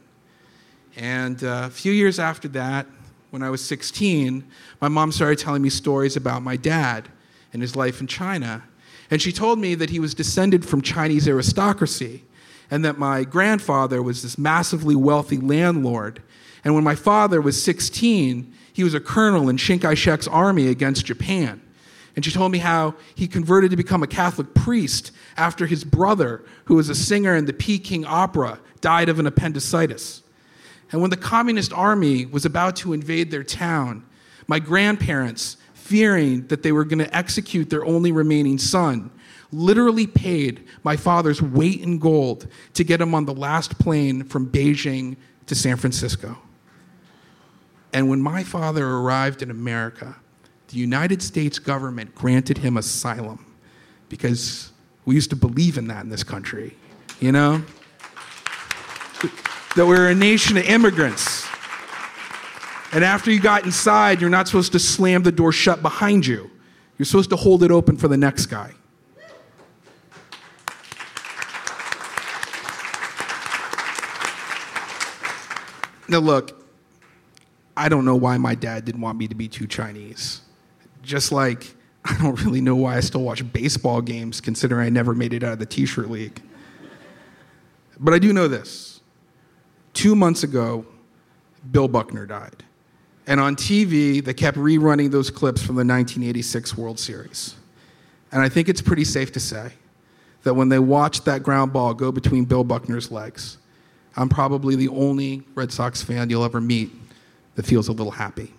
And 0.95 1.43
uh, 1.43 1.63
a 1.65 1.69
few 1.69 1.91
years 1.91 2.19
after 2.19 2.47
that, 2.49 2.87
when 3.29 3.43
I 3.43 3.49
was 3.49 3.63
16, 3.63 4.43
my 4.81 4.87
mom 4.87 5.11
started 5.11 5.37
telling 5.37 5.61
me 5.61 5.69
stories 5.69 6.15
about 6.15 6.41
my 6.41 6.55
dad 6.55 7.09
and 7.53 7.61
his 7.61 7.75
life 7.75 8.01
in 8.01 8.07
China. 8.07 8.63
And 9.09 9.21
she 9.21 9.31
told 9.31 9.59
me 9.59 9.75
that 9.75 9.89
he 9.89 9.99
was 9.99 10.13
descended 10.13 10.65
from 10.65 10.81
Chinese 10.81 11.27
aristocracy 11.27 12.23
and 12.69 12.83
that 12.83 12.97
my 12.97 13.23
grandfather 13.23 14.01
was 14.01 14.21
this 14.21 14.37
massively 14.37 14.95
wealthy 14.95 15.37
landlord. 15.37 16.21
And 16.63 16.75
when 16.75 16.83
my 16.83 16.95
father 16.95 17.39
was 17.39 17.61
16, 17.63 18.53
he 18.73 18.83
was 18.83 18.93
a 18.93 18.99
colonel 18.99 19.49
in 19.49 19.57
Chiang 19.57 19.79
Kai 19.79 19.93
shek's 19.93 20.27
army 20.27 20.67
against 20.67 21.05
Japan. 21.05 21.61
And 22.15 22.25
she 22.25 22.31
told 22.31 22.51
me 22.51 22.57
how 22.57 22.95
he 23.15 23.27
converted 23.27 23.71
to 23.71 23.77
become 23.77 24.03
a 24.03 24.07
Catholic 24.07 24.53
priest 24.53 25.11
after 25.37 25.67
his 25.67 25.83
brother, 25.83 26.43
who 26.65 26.75
was 26.75 26.89
a 26.89 26.95
singer 26.95 27.35
in 27.35 27.45
the 27.45 27.53
Peking 27.53 28.05
Opera, 28.05 28.59
died 28.81 29.07
of 29.07 29.19
an 29.19 29.27
appendicitis. 29.27 30.23
And 30.91 30.99
when 30.99 31.11
the 31.11 31.17
communist 31.17 31.71
army 31.71 32.25
was 32.25 32.45
about 32.45 32.75
to 32.77 32.93
invade 32.93 33.29
their 33.29 33.43
town, 33.43 34.05
my 34.47 34.59
grandparents, 34.59 35.57
fearing 35.87 36.45
that 36.47 36.63
they 36.63 36.73
were 36.73 36.83
going 36.83 36.99
to 36.99 37.15
execute 37.15 37.69
their 37.69 37.85
only 37.85 38.11
remaining 38.11 38.57
son, 38.57 39.09
literally 39.53 40.05
paid 40.05 40.67
my 40.83 40.97
father's 40.97 41.41
weight 41.41 41.79
in 41.81 41.97
gold 41.97 42.47
to 42.73 42.83
get 42.83 42.99
him 42.99 43.15
on 43.15 43.25
the 43.25 43.33
last 43.33 43.79
plane 43.79 44.23
from 44.23 44.49
Beijing 44.49 45.15
to 45.45 45.55
San 45.55 45.77
Francisco. 45.77 46.37
And 47.93 48.09
when 48.09 48.21
my 48.21 48.43
father 48.43 48.85
arrived 48.85 49.41
in 49.41 49.49
America, 49.49 50.13
the 50.67 50.77
United 50.77 51.21
States 51.21 51.57
government 51.57 52.13
granted 52.13 52.57
him 52.57 52.75
asylum 52.75 53.45
because 54.09 54.73
we 55.05 55.15
used 55.15 55.29
to 55.29 55.37
believe 55.37 55.77
in 55.77 55.87
that 55.87 56.03
in 56.03 56.09
this 56.09 56.23
country, 56.23 56.75
you 57.21 57.31
know? 57.31 57.63
that 59.77 59.85
we're 59.85 60.09
a 60.09 60.15
nation 60.15 60.57
of 60.57 60.65
immigrants. 60.65 61.46
And 62.93 63.03
after 63.03 63.31
you 63.31 63.39
got 63.39 63.65
inside, 63.65 64.21
you're 64.21 64.29
not 64.29 64.47
supposed 64.47 64.71
to 64.71 64.79
slam 64.79 65.23
the 65.23 65.31
door 65.31 65.51
shut 65.51 65.81
behind 65.81 66.25
you. 66.25 66.49
You're 66.97 67.05
supposed 67.05 67.29
to 67.31 67.35
hold 67.35 67.63
it 67.63 67.71
open 67.71 67.97
for 67.97 68.07
the 68.07 68.17
next 68.17 68.47
guy. 68.47 68.73
Now, 76.09 76.19
look, 76.19 76.63
I 77.75 77.89
don't 77.89 78.05
know 78.05 78.15
why 78.15 78.37
my 78.37 78.55
dad 78.55 78.85
didn't 78.85 79.01
want 79.01 79.17
me 79.17 79.27
to 79.27 79.35
be 79.35 79.47
too 79.47 79.67
Chinese. 79.67 80.41
Just 81.03 81.31
like 81.31 81.75
I 82.05 82.17
don't 82.21 82.41
really 82.43 82.61
know 82.61 82.75
why 82.75 82.95
I 82.95 82.99
still 83.01 83.21
watch 83.21 83.51
baseball 83.51 84.01
games, 84.01 84.39
considering 84.39 84.85
I 84.85 84.89
never 84.89 85.13
made 85.13 85.33
it 85.33 85.43
out 85.43 85.53
of 85.53 85.59
the 85.59 85.65
t 85.65 85.85
shirt 85.85 86.09
league. 86.09 86.41
But 87.99 88.13
I 88.13 88.19
do 88.19 88.31
know 88.31 88.47
this. 88.47 89.01
Two 89.93 90.15
months 90.15 90.43
ago, 90.43 90.85
Bill 91.69 91.87
Buckner 91.87 92.25
died. 92.25 92.63
And 93.27 93.41
on 93.41 93.57
TV, 93.57 94.23
they 94.23 94.33
kept 94.33 94.57
rerunning 94.57 95.11
those 95.11 95.29
clips 95.29 95.61
from 95.61 95.75
the 95.75 95.85
1986 95.85 96.77
World 96.77 96.97
Series. 96.97 97.55
And 98.31 98.41
I 98.41 98.47
think 98.47 98.69
it's 98.69 98.81
pretty 98.81 99.03
safe 99.03 99.33
to 99.33 99.39
say 99.39 99.73
that 100.43 100.53
when 100.53 100.69
they 100.69 100.79
watched 100.79 101.25
that 101.25 101.43
ground 101.43 101.73
ball 101.73 101.93
go 101.93 102.11
between 102.11 102.45
Bill 102.45 102.63
Buckner's 102.63 103.11
legs, 103.11 103.57
I'm 104.15 104.29
probably 104.29 104.75
the 104.77 104.87
only 104.87 105.43
Red 105.55 105.71
Sox 105.73 106.01
fan 106.01 106.29
you'll 106.29 106.45
ever 106.45 106.61
meet 106.61 106.91
that 107.55 107.65
feels 107.65 107.89
a 107.89 107.91
little 107.91 108.11
happy. 108.11 108.53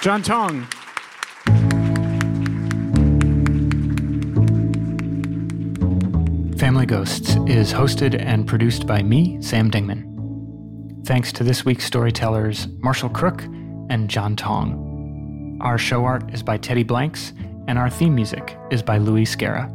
John 0.00 0.22
Tong. 0.22 0.66
Ghosts 6.88 7.36
is 7.46 7.70
hosted 7.70 8.18
and 8.18 8.46
produced 8.46 8.86
by 8.86 9.02
me, 9.02 9.36
Sam 9.42 9.70
Dingman. 9.70 11.04
Thanks 11.06 11.34
to 11.34 11.44
this 11.44 11.62
week's 11.62 11.84
storytellers, 11.84 12.66
Marshall 12.78 13.10
Crook 13.10 13.42
and 13.90 14.08
John 14.08 14.34
Tong. 14.34 15.58
Our 15.60 15.76
show 15.76 16.06
art 16.06 16.32
is 16.32 16.42
by 16.42 16.56
Teddy 16.56 16.84
Blanks, 16.84 17.34
and 17.66 17.78
our 17.78 17.90
theme 17.90 18.14
music 18.14 18.56
is 18.70 18.82
by 18.82 18.96
Louis 18.96 19.26
Scara. 19.26 19.68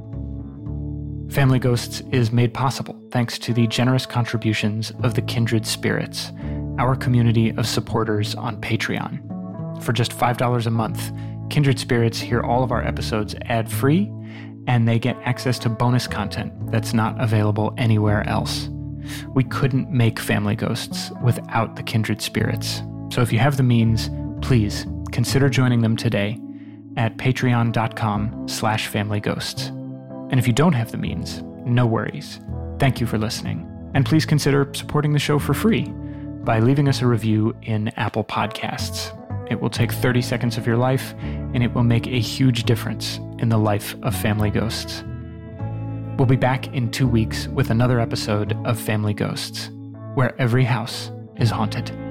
Family 1.31 1.59
Ghosts 1.59 2.01
is 2.11 2.31
made 2.31 2.51
possible 2.51 2.99
thanks 3.11 3.37
to 3.37 3.53
the 3.53 3.67
generous 3.67 4.07
contributions 4.07 4.91
of 5.03 5.13
the 5.13 5.21
Kindred 5.21 5.67
Spirits, 5.67 6.31
our 6.79 6.95
community 6.95 7.51
of 7.57 7.67
supporters 7.67 8.33
on 8.33 8.59
Patreon. 8.59 9.83
For 9.83 9.93
just 9.93 10.17
$5 10.17 10.65
a 10.65 10.71
month, 10.71 11.11
Kindred 11.51 11.77
Spirits 11.77 12.19
hear 12.19 12.41
all 12.41 12.63
of 12.63 12.71
our 12.71 12.83
episodes 12.83 13.35
ad 13.43 13.71
free, 13.71 14.11
and 14.67 14.87
they 14.87 14.99
get 14.99 15.17
access 15.23 15.59
to 15.59 15.69
bonus 15.69 16.07
content 16.07 16.53
that's 16.71 16.93
not 16.93 17.19
available 17.21 17.73
anywhere 17.77 18.27
else. 18.27 18.69
We 19.33 19.43
couldn't 19.43 19.89
make 19.89 20.19
Family 20.19 20.55
Ghosts 20.55 21.11
without 21.23 21.75
the 21.75 21.83
Kindred 21.83 22.21
Spirits. 22.21 22.81
So 23.11 23.21
if 23.21 23.33
you 23.33 23.39
have 23.39 23.57
the 23.57 23.63
means, 23.63 24.09
please 24.41 24.85
consider 25.11 25.49
joining 25.49 25.81
them 25.81 25.97
today 25.97 26.39
at 26.97 27.17
patreon.com 27.17 28.47
slash 28.47 28.89
familyghosts. 28.89 29.69
And 30.31 30.39
if 30.39 30.47
you 30.47 30.53
don't 30.53 30.73
have 30.73 30.91
the 30.91 30.97
means, 30.97 31.41
no 31.65 31.85
worries. 31.85 32.39
Thank 32.79 32.99
you 32.99 33.07
for 33.07 33.17
listening. 33.17 33.69
And 33.93 34.05
please 34.05 34.25
consider 34.25 34.71
supporting 34.73 35.13
the 35.13 35.19
show 35.19 35.37
for 35.37 35.53
free 35.53 35.85
by 36.43 36.59
leaving 36.59 36.87
us 36.87 37.01
a 37.01 37.07
review 37.07 37.55
in 37.61 37.89
Apple 37.89 38.23
Podcasts. 38.23 39.17
It 39.51 39.61
will 39.61 39.69
take 39.69 39.91
30 39.91 40.21
seconds 40.21 40.57
of 40.57 40.65
your 40.65 40.77
life, 40.77 41.13
and 41.53 41.63
it 41.63 41.73
will 41.73 41.83
make 41.83 42.07
a 42.07 42.19
huge 42.19 42.63
difference 42.63 43.19
in 43.39 43.49
the 43.49 43.57
life 43.57 43.95
of 44.03 44.15
Family 44.15 44.49
Ghosts. 44.49 45.03
We'll 46.17 46.27
be 46.27 46.35
back 46.35 46.73
in 46.73 46.91
two 46.91 47.07
weeks 47.07 47.47
with 47.47 47.69
another 47.69 47.99
episode 47.99 48.57
of 48.65 48.79
Family 48.79 49.13
Ghosts, 49.13 49.69
where 50.15 50.39
every 50.39 50.63
house 50.63 51.11
is 51.37 51.49
haunted. 51.49 52.02